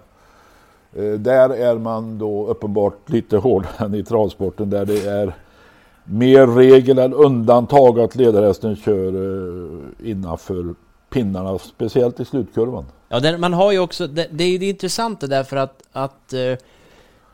[0.94, 5.36] Eh, där är man då uppenbart lite hårdare än i travsporten där det är
[6.04, 10.76] mer regel än undantag att ledarhästen kör eh, innanför
[11.10, 12.86] pinnarna, speciellt i slutkurvan.
[13.10, 16.34] Ja, den, man har ju också, det, det är ju intressant det därför att, att
[16.34, 16.58] eh,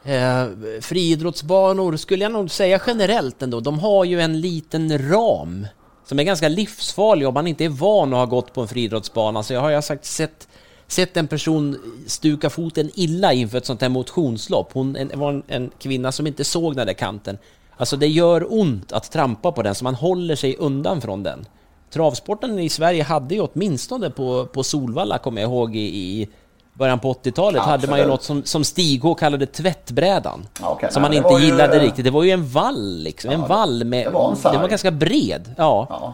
[0.06, 0.48] eh,
[0.82, 5.68] friidrottsbanor, skulle jag nog säga generellt ändå, de har ju en liten ram
[6.06, 9.44] som är ganska livsfarlig om man inte är van att ha gått på en friidrottsbana.
[9.44, 10.48] Så jag har jag sagt sett,
[10.88, 11.78] sett en person
[12.08, 14.70] stuka foten illa inför ett sånt här motionslopp.
[14.74, 17.38] Hon en, var en, en kvinna som inte såg den där kanten.
[17.78, 21.46] Alltså det gör ont att trampa på den, så man håller sig undan från den.
[21.90, 26.30] Travsporten i Sverige hade ju åtminstone på, på Solvalla, kommer jag ihåg, i, i
[26.78, 30.48] början på 80-talet Ja, hade man ju något som, som Stig H kallade tvättbrädan.
[30.62, 30.92] Ja, okej.
[30.92, 32.06] Som Nej, man det inte var ju- gillade riktigt.
[32.06, 34.06] Det var ju en vall liksom, en vall med...
[34.06, 34.54] det var en sarg.
[34.54, 35.56] den var ganska bred.
[35.58, 36.14] Ja.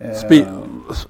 [0.00, 0.46] Spi-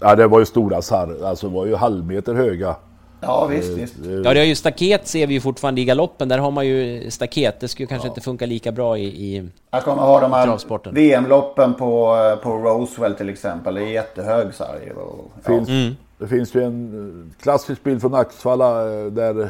[0.01, 2.76] ja, det var ju stora sarr, alltså det var ju halvmeter höga.
[3.20, 3.94] Ja, visst, Eh, visst.
[4.07, 6.28] eh, Ja, det är ju staket ser vi ju fortfarande i galoppen.
[6.28, 7.61] Där har man ju staket.
[7.61, 10.90] Det skulle kanske inte funka lika bra i, i Jag kommer ihåg de här.
[10.92, 13.74] VM-loppen på, eh, på Roswell till exempel.
[13.74, 14.90] Det är jättehög sarg.
[14.90, 15.49] och- ja.
[15.49, 19.48] Finns, Det finns ju en eh, klassisk bild från Axvalla eh, där, eh,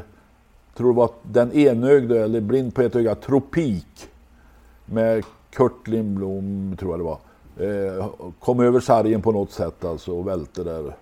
[0.77, 4.09] tror det var den enögde, eller blind på ett öga, Tropik.
[4.85, 7.19] Med Kurt Lindblom, tror jag det var.
[8.41, 10.95] Kom över sargen på något sätt alltså och välte där.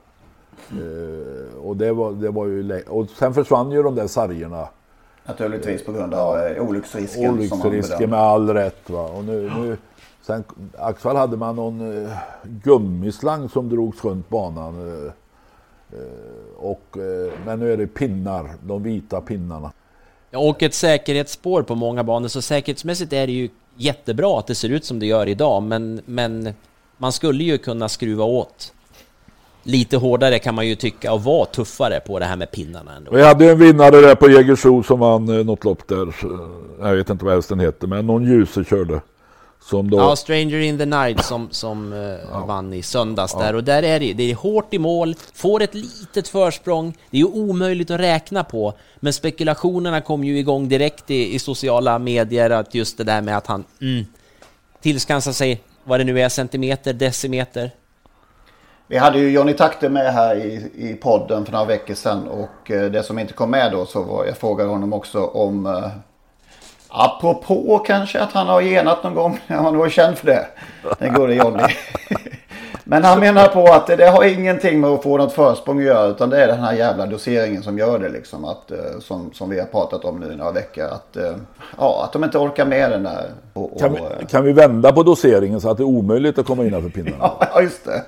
[1.63, 4.69] Och det var, det var ju Och sen försvann ju de där sargerna.
[5.25, 7.31] Naturligtvis på grund av olycksrisken.
[7.31, 8.91] Olycksrisken med all rätt.
[8.91, 9.09] Va?
[9.09, 9.77] Och nu, nu,
[10.23, 10.45] sen,
[10.79, 12.09] Axvall hade man någon
[12.43, 15.11] gummislang som drogs runt banan.
[15.93, 15.99] Eh,
[16.57, 19.73] och, eh, men nu är det pinnar, de vita pinnarna.
[20.31, 22.29] Ja, Och ett säkerhetsspår på många banor.
[22.29, 25.63] Så säkerhetsmässigt är det ju jättebra att det ser ut som det gör idag.
[25.63, 26.55] Men, men
[26.97, 28.73] man skulle ju kunna skruva åt
[29.67, 33.13] lite hårdare kan man ju tycka och vara tuffare på det här med pinnarna ändå.
[33.13, 36.15] Vi hade en vinnare där på Jägersro som vann eh, något lopp där.
[36.81, 39.01] Jag vet inte vad hästen heter, men någon ljuse körde.
[39.71, 43.43] Som då, Ja, Stranger in the Night som, som eh, vann i söndags Ja.
[43.43, 47.17] där och där är det, det är hårt i mål, får ett litet försprång, det
[47.17, 51.99] är ju omöjligt att räkna på, men spekulationerna kom ju igång direkt i, i sociala
[51.99, 54.05] medier att just det där med att han mm,
[54.81, 57.71] tillskansar sig vad det nu är, centimeter, decimeter.
[58.87, 62.29] Vi hade ju Johnny Takter med här i, i podden för några veckor sedan.
[62.29, 65.67] Och eh, det som inte kom med då så var jag frågade honom också om
[65.67, 65.89] eh,
[66.89, 69.41] Apropå kanske att han har genat någon gång.
[69.49, 70.47] Han var känd för det.
[70.99, 71.63] Den gode Johnny.
[72.89, 75.85] Men han menar på att det, det har ingenting med att få något försprång att
[75.85, 76.07] göra.
[76.07, 78.45] Utan det är den här jävla doseringen som gör det liksom.
[78.45, 80.85] Att, eh, som, som vi har pratat om nu i några veckor.
[80.85, 81.33] Att, eh,
[81.79, 83.25] ja, att de inte orkar med den där.
[83.53, 86.39] Och, och, kan, vi, eh, kan vi vända på doseringen så att det är omöjligt
[86.39, 87.31] att komma innanför pinnarna?
[87.55, 88.03] Ja, just det.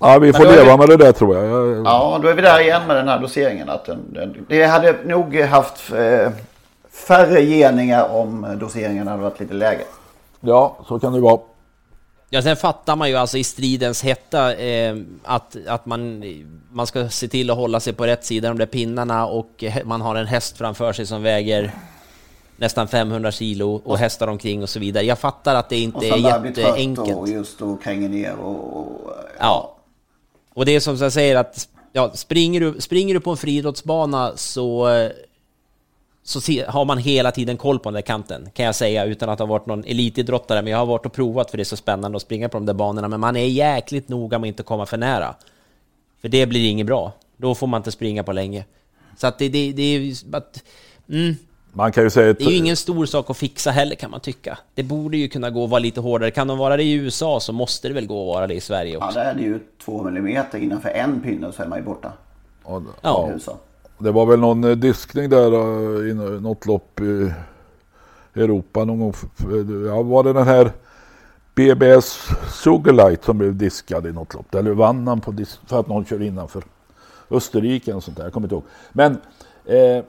[0.00, 1.46] Ja, vi får leva vi- med det där tror jag.
[1.46, 3.68] jag Ja, då är vi där igen med den här doseringen.
[3.68, 6.30] Att den, den, det hade nog haft eh,
[6.94, 9.84] färre geningar om doseringen hade varit lite lägre.
[10.40, 11.40] Ja, så kan det vara.
[12.30, 16.24] Ja, sen fattar man ju alltså i stridens hetta eh, att, att man,
[16.70, 20.00] man ska se till att hålla sig på rätt sida de där pinnarna och man
[20.00, 21.72] har en häst framför sig som väger
[22.56, 25.04] nästan 500 kilo och hästar omkring och så vidare.
[25.04, 27.18] Jag fattar att det inte är jätteenkelt.
[27.18, 28.76] och just och kränger ner och...
[28.76, 29.76] och Ja.
[30.54, 34.32] Och det är som jag säger att ja, springer, du, springer du på en friidrottsbana
[34.36, 34.88] så,
[36.26, 39.38] så har man hela tiden koll på den där kanten, kan jag säga, utan att
[39.38, 40.62] ha varit någon elitidrottare.
[40.62, 42.66] Men jag har varit och provat för det är så spännande att springa på de
[42.66, 43.08] där banorna.
[43.08, 45.34] Men man är jäkligt noga med att inte komma för nära.
[46.20, 47.12] För det blir inget bra.
[47.36, 48.64] Då får man inte springa på länge.
[49.16, 50.14] Så att det, det, det är ju...
[50.32, 50.62] Att,
[51.10, 51.34] mm,
[51.72, 54.20] Man kan ju säga det är ju ingen stor sak att fixa heller kan man
[54.20, 54.58] tycka.
[54.74, 56.30] Det borde ju kunna gå att vara lite hårdare.
[56.30, 58.60] Kan de vara det i USA så måste det väl gå att vara det i
[58.60, 59.18] Sverige Ja, också.
[59.18, 62.12] där är det ju två millimeter innanför en pinne så är man ju borta.
[63.02, 63.28] Ja.
[63.28, 63.56] I USA.
[63.98, 67.32] Det var väl någon eh, diskning där eh, i något lopp i
[68.34, 69.14] Europa någon gång.
[69.86, 70.72] Ja, var det den här
[71.54, 72.28] BBS
[72.62, 74.54] Sugarlight som blev diskad i något lopp?
[74.54, 76.62] Eller vann han på disk för att någon körde innanför
[77.30, 78.24] Österrike eller sånt där.
[78.24, 78.64] Jag kommer inte ihåg.
[78.92, 79.18] Men
[79.64, 80.04] eh,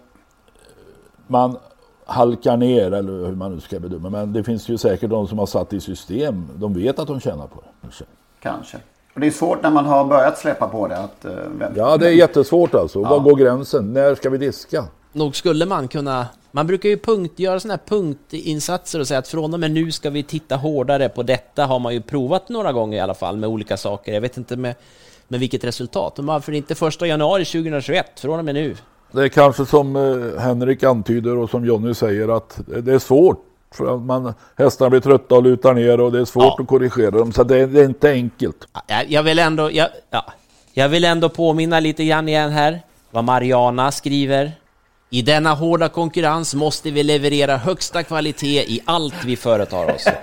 [1.28, 1.58] man
[2.06, 4.10] halkar ner eller hur man nu ska bedöma.
[4.10, 6.50] Men det finns ju säkert de som har satt i system.
[6.56, 7.90] De vet att de tjänar på det.
[8.40, 8.78] kanske.
[9.16, 10.98] Och det är svårt när man har börjat släppa på det.
[10.98, 13.02] Att, eh, vem- Ja, det är jättesvårt alltså.
[13.02, 13.10] Ja.
[13.10, 13.94] Var går gränsen?
[13.94, 14.86] När ska vi diska?
[15.12, 16.26] Nog skulle man kunna...
[16.52, 19.92] Man brukar ju punkt, göra sådana här punktinsatser och säga att från och med nu
[19.92, 21.66] ska vi titta hårdare på detta.
[21.66, 24.14] Har man ju provat några gånger i alla fall med olika saker.
[24.14, 24.76] Jag vet inte med,
[25.28, 26.14] med vilket resultat.
[26.18, 28.20] Men varför inte första januari 2021?
[28.20, 28.76] Från och med nu.
[29.12, 33.44] Det är kanske som eh, Henrik antyder och som Jonny säger att det är svårt.
[33.76, 37.12] För att man, hästarna blir trötta och lutar ner och det är svårt att korrigera
[37.12, 37.32] dem.
[37.32, 38.68] Så det är, det är inte enkelt.
[39.08, 39.72] Jag, vill ändå...
[39.72, 40.26] Jag, ja,
[40.74, 44.52] jag vill ändå påminna lite grann igen här vad Mariana skriver
[45.10, 50.08] I denna hårda konkurrens måste vi leverera högsta kvalitet i allt vi företar oss.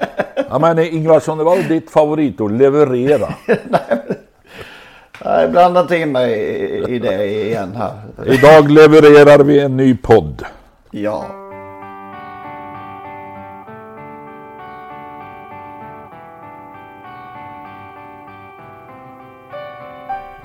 [0.51, 3.35] Ja men Ingvarsson, det var ditt favoritord, leverera.
[5.25, 6.33] Jag blandar inte in mig
[6.89, 8.01] i det igen här.
[8.27, 10.45] Idag levererar vi en ny podd.
[10.91, 11.42] Ja.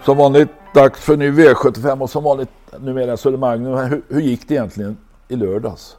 [0.07, 2.49] Som vanligt dags för ny V75 och som vanligt
[2.79, 3.65] numera Södermalm.
[3.65, 4.97] Hur, hur gick det egentligen
[5.27, 5.95] i lördags?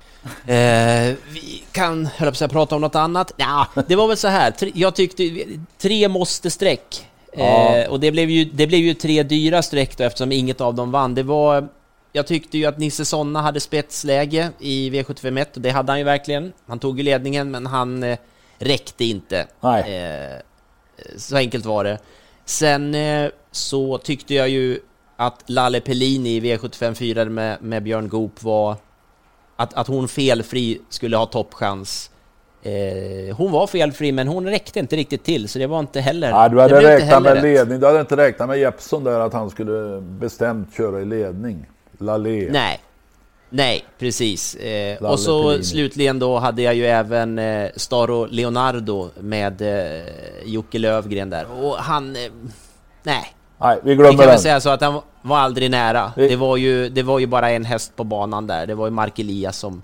[0.46, 3.32] Eh, vi kan, höll jag prata om något annat?
[3.36, 4.50] Ja, det var väl så här.
[4.50, 5.22] Tre, jag tyckte
[5.78, 7.06] tre måste-streck.
[7.32, 7.76] Ja.
[7.76, 10.74] Eh, och det blev, ju, det blev ju tre dyra streck då eftersom inget av
[10.74, 11.14] dem vann.
[11.14, 11.68] Det var...
[12.12, 16.04] Jag tyckte ju att Nisse Sonna hade spetsläge i V751 och det hade han ju
[16.04, 16.52] verkligen.
[16.66, 18.18] Han tog ju ledningen men han eh,
[18.58, 19.46] räckte inte.
[19.62, 20.40] Eh,
[21.16, 21.98] så enkelt var det.
[22.48, 24.80] Sen eh, så tyckte jag ju
[25.16, 28.76] att Lalle Pellini i V75 4 med, med Björn Goop var...
[29.56, 32.10] Att, att hon felfri skulle ha toppchans.
[32.62, 36.30] Eh, hon var felfri men hon räckte inte riktigt till så det var inte heller...
[36.30, 37.42] Ja, du hade räknat med rätt.
[37.42, 37.80] ledning.
[37.80, 41.66] Du hade inte räknat med Jeppsson där att han skulle bestämt köra i ledning.
[41.98, 42.48] Lalé.
[42.50, 42.80] Nej.
[43.50, 44.54] Nej, precis.
[44.54, 45.64] Eh, och så Pellini.
[45.64, 50.02] slutligen då hade jag ju även eh, Staro Leonardo med eh,
[50.44, 51.46] Jocke Lövgren där.
[51.62, 52.16] Och han...
[52.16, 52.22] Eh,
[53.02, 53.34] nej.
[53.60, 54.38] Nej, vi Vi glömmer kan väl den.
[54.38, 56.12] säga så att han var aldrig nära.
[56.16, 58.66] Vi- Det var ju, det var ju bara en häst på banan där.
[58.66, 59.82] Det var ju Mark Elias som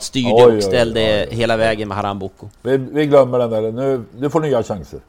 [0.00, 1.36] styrde Oj, och ställde oj, oj.
[1.36, 2.48] hela vägen med Haram Boko.
[2.62, 3.72] Vi, vi glömmer den där.
[3.72, 5.00] Nu, du får nya chanser.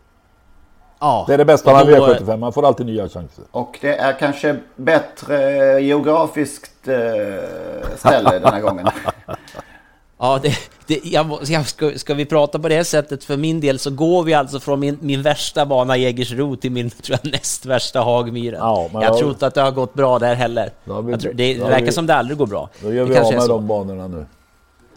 [1.04, 1.24] Ja.
[1.28, 2.38] Det är det bästa med då- V75.
[2.38, 3.44] Man får alltid nya chanser.
[3.52, 5.36] Och det är kanske bättre
[5.82, 6.96] geografiskt eh,
[7.98, 8.88] ställe den här gången.
[10.20, 10.54] Ja, det,
[10.88, 13.24] det, jag, jag ska, ska vi prata på det sättet?
[13.24, 16.90] För min del så går vi alltså från min, min värsta bana Jägersro till min
[17.02, 18.60] tror jag, näst värsta Hagmyren.
[18.60, 20.72] Ja, jag då- tror inte att det har gått bra där heller.
[20.84, 22.70] Vi- jag tror, det verkar vi- som det aldrig går bra.
[22.82, 24.26] Då gör Det vi av är med de banorna nu.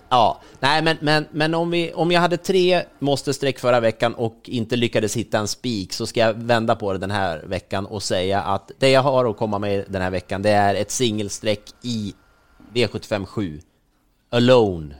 [0.09, 4.41] Ja, nej men, men, men om, vi, om jag hade tre måste-streck förra veckan och
[4.45, 8.03] inte lyckades hitta en spik så ska jag vända på det den här veckan och
[8.03, 11.63] säga att det jag har att komma med den här veckan det är ett singelstreck
[11.83, 12.15] i
[12.75, 13.61] V75 7.
[14.31, 14.95] Alone.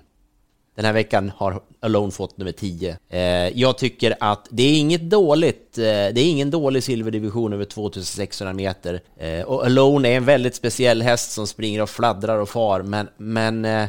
[0.77, 2.99] Den här veckan har Alone fått nummer 10.
[3.09, 3.21] Eh,
[3.59, 8.53] jag tycker att det är inget dåligt, eh, det är ingen dålig silverdivision över 2600
[8.53, 9.01] meter.
[9.17, 13.09] Eh, och Alone är en väldigt speciell häst som springer och fladdrar och far, men,
[13.17, 13.89] men eh,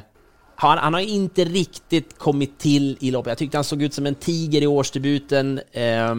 [0.59, 3.31] han, han har inte riktigt kommit till i loppet.
[3.31, 5.61] Jag tyckte han såg ut som en tiger i årsdebuten.
[5.71, 6.15] Eh,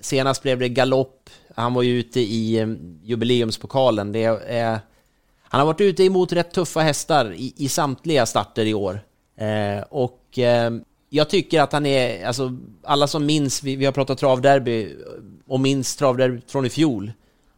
[0.00, 1.30] senast blev det galopp.
[1.54, 2.68] Han var ju ute i eh,
[3.02, 4.12] jubileumspokalen.
[4.12, 4.80] Det är,
[5.42, 9.00] han har varit ute emot rätt tuffa hästar i, i samtliga starter i år.
[9.36, 10.70] Eh, och eh,
[11.08, 14.96] jag tycker att han är, alltså alla som minns, vi, vi har pratat travderby
[15.46, 17.12] och minns travderby från i fjol.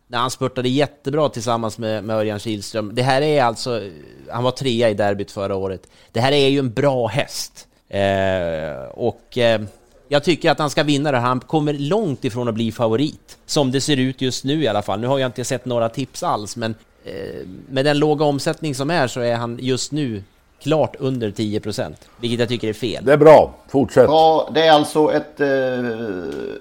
[0.06, 2.90] När han spurtade jättebra tillsammans med, med Örjan Kihlström.
[2.94, 3.82] Det här är alltså,
[4.30, 5.88] han var trea i derbyt förra året.
[6.12, 7.68] Det här är ju en bra häst.
[7.88, 9.60] Eh, och eh,
[10.08, 11.18] jag tycker att han ska vinna det.
[11.18, 13.38] Han kommer långt ifrån att bli favorit.
[13.46, 15.00] Som det ser ut just nu i alla fall.
[15.00, 16.74] Nu har jag inte sett några tips alls, men
[17.04, 20.22] eh, med den låga omsättning som är så är han just nu
[20.64, 23.04] klart under 10% vilket jag tycker är fel.
[23.04, 23.50] Det är bra.
[23.68, 24.06] Fortsätt.
[24.06, 25.48] Bra, det är alltså ett eh,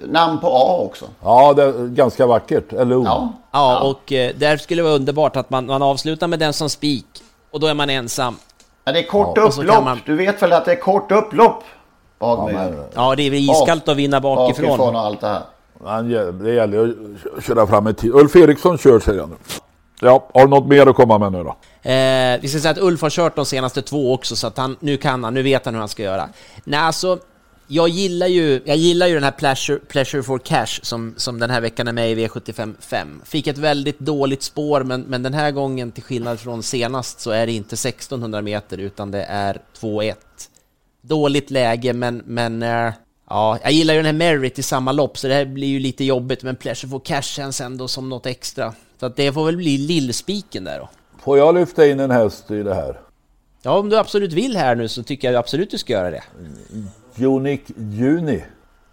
[0.08, 1.06] namn på A också.
[1.24, 2.74] Ja, det är ganska vackert.
[2.74, 3.04] Eller hur?
[3.04, 3.34] Ja.
[3.52, 6.70] Ja, och eh, där skulle det vara underbart att man, man avslutar med den som
[6.70, 7.06] spik
[7.52, 8.36] och då är man ensam.
[8.86, 9.84] Ja, det är kort Ja, upplopp.
[9.84, 11.64] man- Du vet väl att det är kort upplopp?
[12.20, 12.84] Bagmyren.
[12.96, 14.66] Ja, det är iskallt att vinna bakifrån.
[14.68, 16.04] Bakifrån och allt det här.
[16.04, 16.94] Gör- det gäller
[17.38, 18.12] att köra fram i tid.
[18.14, 19.36] Ulf Eriksson kör säger han nu.
[20.02, 21.56] Ja, har du något mer att komma med nu då?
[21.90, 24.78] Eh, vi ska säga att Ulf har kört de senaste två också, så att han,
[24.80, 26.30] nu kan han, nu vet han hur han ska göra.
[26.64, 27.20] Nej, alltså,
[27.68, 31.50] jag gillar ju, jag gillar ju den här Pleasure, pleasure for Cash som, som den
[31.50, 33.22] här veckan är med i V75 5.
[33.26, 37.32] Fick ett väldigt dåligt spår, men, men den här gången, till skillnad från senast, så
[37.32, 40.16] är det inte 1600 meter, utan det är 2-1.
[41.02, 42.94] Dåligt läge, men, men eh,
[43.30, 45.80] ja, jag gillar ju den här Merit i samma lopp, så det här blir ju
[45.80, 48.74] lite jobbigt, men Pleasure for Cash känns ändå som något extra.
[49.04, 50.90] Så att det får väl bli lillspiken där då.
[51.20, 53.00] Får jag lyfta in en häst i det här?
[53.62, 56.24] Ja, om du absolut vill här nu så tycker jag absolut du ska göra det.
[57.26, 58.44] Unique Juni.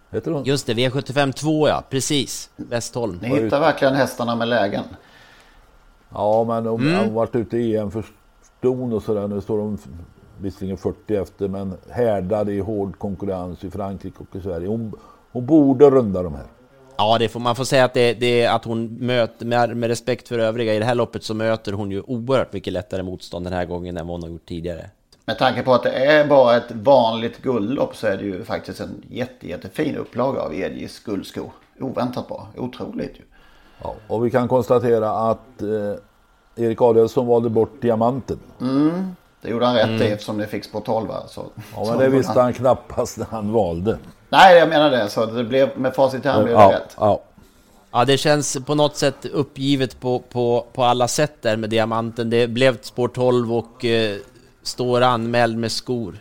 [0.09, 0.43] Heter hon?
[0.43, 2.49] Just det, V75 2 ja, precis.
[2.55, 3.19] Westholm.
[3.21, 4.83] Ni hittar verkligen hästarna med lägen.
[6.09, 6.95] Ja, men de Mm.
[6.95, 8.05] har varit ute i EM för
[8.59, 9.27] ston och sådär.
[9.27, 9.77] Nu står de
[10.37, 14.67] visserligen 40 efter, men härdade i hård konkurrens i Frankrike och i Sverige.
[14.67, 14.93] Hon,
[15.31, 16.45] hon borde runda de här.
[16.97, 19.89] Ja, det får, man får säga att, det, det är att hon möter, med, med
[19.89, 23.45] respekt för övriga, i det här loppet så möter hon ju oerhört mycket lättare motstånd
[23.45, 24.89] den här gången än vad hon har gjort tidigare.
[25.25, 28.79] Med tanke på att det är bara ett vanligt guldlopp så är det ju faktiskt
[28.79, 31.51] en jätte, jättefin upplaga av Edgis guldsko.
[31.79, 32.47] Oväntat bra.
[32.57, 33.23] Otroligt ju.
[33.83, 38.39] Ja, och vi kan konstatera att eh, Erik Adielsson valde bort diamanten.
[38.61, 40.01] Mm, det gjorde han rätt Mm.
[40.01, 41.07] i eftersom det fick 12.
[41.29, 43.97] Så, Ja, men det visste han knappast när han valde.
[44.29, 45.09] Nej, jag menar det.
[45.09, 46.95] Så det blev, med facit i hand blev det Ja, rätt.
[46.99, 47.21] ja.
[47.93, 52.29] Ja, det känns på något sätt uppgivet på, på, på alla sätt där med diamanten.
[52.29, 54.17] Det blev spår 12 och eh,
[54.63, 56.15] står anmäld med skor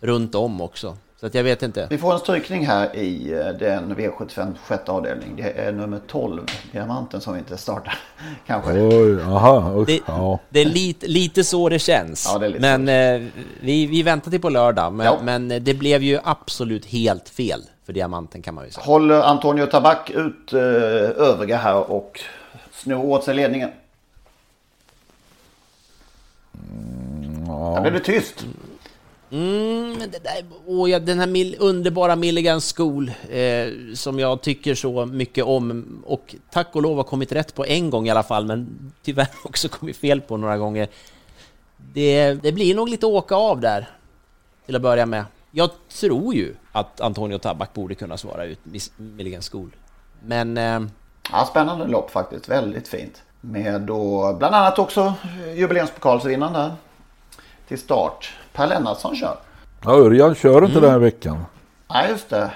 [0.00, 0.96] runt om också.
[1.20, 1.86] Så att jag vet inte.
[1.90, 5.36] Vi får en strykning här i eh, den V75 sjätte avdelning.
[5.36, 7.98] Det är nummer 12, Diamanten, som inte startar.
[8.46, 8.70] Kanske.
[8.72, 10.38] Oj, aha, usch, Det, ja.
[10.48, 12.30] det är lite, lite så det känns.
[12.32, 13.28] Ja, det är lite men eh,
[13.60, 14.92] vi, vi väntar till på lördag.
[14.92, 15.18] Men, Ja.
[15.22, 18.84] men det blev ju absolut helt fel för diamanten kan man ju säga.
[18.84, 22.20] Håller Antonio Tabak ut eh, övriga här och
[22.72, 23.70] snor åt sig ledningen.
[27.74, 28.46] Där blev det tyst.
[29.30, 34.42] Mm, men det där, åh, ja, den här mil, underbara Milligan School eh, som jag
[34.42, 38.10] tycker så mycket om och tack och lov har kommit rätt på en gång i
[38.10, 40.88] alla fall men tyvärr också kommit fel på några gånger.
[41.76, 43.88] Det, det blir nog lite åka av där
[44.66, 45.24] till att börja med.
[45.50, 45.70] Jag
[46.00, 48.58] tror ju att Antonio Tabak borde kunna svara ut
[48.96, 49.70] Milligan School.
[50.22, 50.80] Men eh,
[51.32, 52.48] Ja, spännande lopp faktiskt.
[52.48, 53.22] Väldigt fint.
[53.40, 55.14] Med då bland annat också
[55.54, 56.72] jubileumspokalsvinnaren där.
[57.68, 58.32] Till start.
[58.52, 59.36] Per Lennartsson kör.
[59.84, 60.82] ja, Örjan kör inte Mm.
[60.82, 61.44] den här veckan.
[61.90, 62.50] Nej, just det.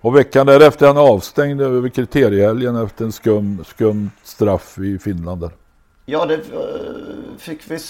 [0.00, 5.40] Och veckan därefter är han avstängd över kriteriehelgen efter en skum, skum straff i Finland.
[5.40, 5.50] Där.
[6.06, 6.40] Ja, det eh,
[7.38, 7.80] fick vi eh,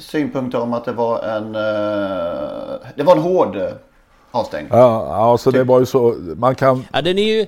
[0.00, 3.58] synpunkter om att det var en, eh, det var en hård
[4.30, 4.68] avstängning.
[4.72, 6.16] Ja, ja, så det var ju så.
[6.36, 6.84] Man kan...
[6.92, 7.46] Ja, den är ju...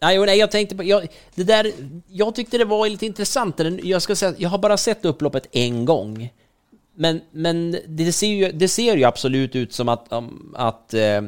[0.00, 0.82] Nej, nej, jag tänkte på...
[0.84, 1.72] Jag, det där,
[2.06, 3.60] jag tyckte det var lite intressant.
[3.82, 6.32] Jag, ska säga, jag har bara sett upploppet en gång.
[7.02, 11.22] Men, men det, ser ju, det ser ju absolut ut som att, um, att eh,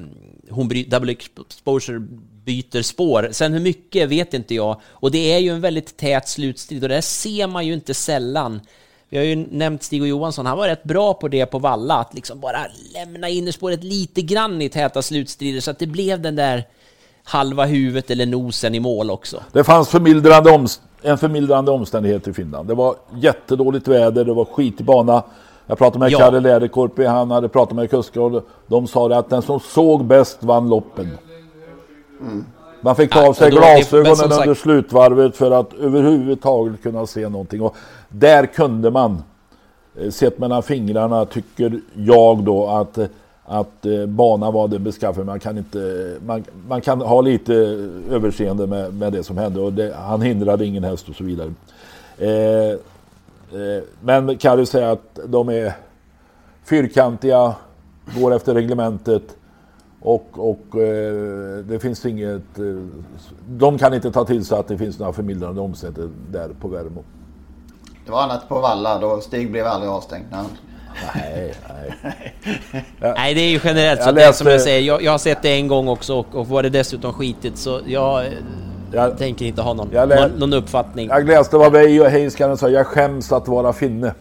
[0.50, 1.98] hon bry, double exposure
[2.44, 3.28] byter spår.
[3.32, 4.80] Sen hur mycket vet inte jag.
[4.84, 8.60] Och det är ju en väldigt tät slutstrid och det ser man ju inte sällan.
[9.08, 11.94] Vi har ju nämnt Stig och Johansson, han var rätt bra på det på Valla,
[11.94, 16.36] att liksom bara lämna innerspåret lite grann i täta slutstrider så att det blev den
[16.36, 16.64] där
[17.24, 19.42] halva huvudet eller nosen i mål också.
[19.52, 22.68] Det fanns förmildrande omst- en förmildrande omständighet i Finland.
[22.68, 25.24] Det var jättedåligt väder, det var skitig bana.
[25.66, 26.18] Jag pratade med Ja.
[26.18, 30.38] Kalle Läderkorpi, han hade pratat med kuskar de sa det att den som såg bäst
[30.42, 31.10] vann loppen.
[32.80, 37.06] Man fick ta Ja, av sig men glasögonen sagt- under slutvarvet för att överhuvudtaget kunna
[37.06, 37.62] se någonting.
[37.62, 37.76] Och
[38.08, 39.22] där kunde man,
[40.00, 42.98] eh, sett mellan fingrarna, tycker jag då att,
[43.44, 45.26] att eh, banan var den beskaffad.
[45.26, 47.54] Man kan, inte, man, man kan ha lite
[48.10, 51.52] överseende med, med det som hände och det, han hindrade ingen häst och så vidare.
[52.18, 52.78] Eh,
[54.00, 55.72] men kan du säga att de är
[56.64, 57.54] fyrkantiga,
[58.18, 59.22] går efter reglementet
[60.00, 62.58] och, och eh, det finns inget...
[62.58, 62.64] Eh,
[63.48, 67.04] de kan inte ta till sig att det finns några förmildrande omständigheter där på Värmo.
[68.06, 70.24] Det var annat på Valla då Stig blev aldrig avstängd.
[70.30, 71.94] Nej, nej.
[73.00, 74.08] Nej, det är ju generellt så.
[74.08, 76.48] Jag läste- som jag säger, jag, jag har sett det en gång också och, och
[76.48, 78.24] var det dessutom skitigt så jag,
[78.92, 81.08] eh, tänker inte ha någon, jag lä- någon uppfattning.
[81.08, 84.14] Jag läste vad Veijo Heiskanen sa, jag skäms att vara finne.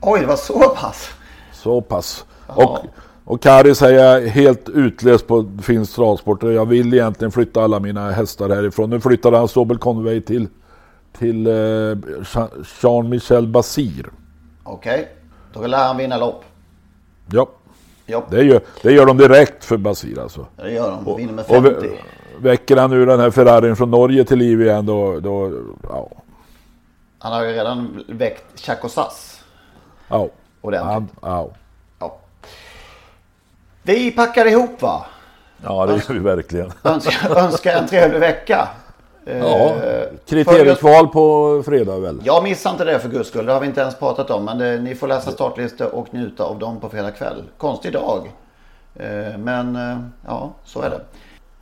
[0.00, 1.08] Oj, det var så pass?
[1.52, 2.24] Så pass.
[2.46, 2.78] Och,
[3.24, 6.42] och Kari säger helt utlöst på finsk travsport.
[6.42, 8.90] Jag vill egentligen flytta alla mina hästar härifrån.
[8.90, 10.48] Nu flyttade han Sobel Conway till,
[11.18, 14.06] till eh, Jean- Jean-Michel Basir.
[14.64, 15.08] Okej,
[15.52, 16.44] då lär han vinna lopp.
[17.32, 17.48] Ja.
[18.06, 18.22] Ja.
[18.30, 20.46] Det, gör, det gör de direkt för Basir alltså.
[20.56, 21.16] Det gör de.
[21.16, 21.70] Vinner med Och 50.
[22.40, 25.52] Vä- väcker han nu den här Ferrarin från Norge till liv igen då, då
[25.88, 26.08] ja.
[27.18, 29.40] Han har ju redan väckt Chaco Sass.
[30.08, 30.28] ja.
[30.60, 30.92] Ordentligt.
[30.92, 31.50] Han, ja.
[33.82, 35.06] Vi packar ihop va?
[35.64, 36.72] ja, det gör vi verkligen.
[36.82, 38.68] Önskar, önskar en trevlig vecka.
[39.24, 42.20] Ja, Eh, kriteriekval på fredag väl?
[42.24, 43.46] Jag missar inte det för guds skull.
[43.46, 44.44] Det har vi inte ens pratat om.
[44.44, 47.42] Men det, ni får läsa startlistor och njuta av dem på fredag kväll.
[47.58, 48.32] Konstig dag.
[48.96, 51.00] Eh, Men eh, ja, så är det.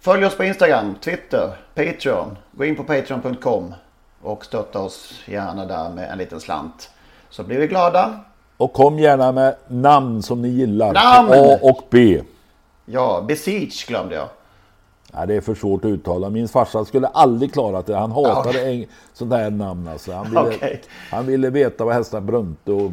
[0.01, 2.36] Följ oss på Instagram, Twitter, Patreon.
[2.53, 3.74] Gå in på patreon.com
[4.22, 6.90] och stötta oss gärna där med en liten slant.
[7.30, 8.20] Så blir vi glada.
[8.57, 10.92] Och kom gärna med namn som ni gillar.
[10.92, 11.30] Namn!
[11.32, 12.22] A och B.
[12.86, 14.28] Ja, Besiege glömde jag.
[15.12, 16.30] Ja, det är för svårt att uttala.
[16.30, 17.96] Min farsa skulle aldrig klarat det.
[17.96, 20.12] Han hatade en, sånt här namn alltså.
[20.12, 20.82] Han ville, Okej.
[21.11, 22.90] han ville veta vad hästar Brunte och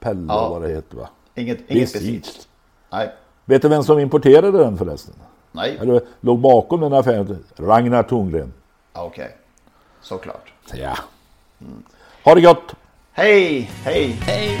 [0.00, 0.46] Pelle Ja.
[0.46, 1.08] och vad det heter va?
[1.34, 1.92] Inget, inget.
[1.92, 2.22] Besiege.
[2.92, 3.10] Nej.
[3.44, 5.14] Vet du vem som importerade den förresten?
[5.52, 5.78] Nej.
[5.80, 7.44] Eller låg bakom den affären?
[7.56, 8.52] Ragnar Thorngren.
[8.92, 9.36] Okej.
[10.00, 10.52] Såklart.
[10.74, 10.96] Ja.
[12.24, 12.74] Ha det gott!
[13.12, 14.18] Hej, hej.
[14.26, 14.60] Hej.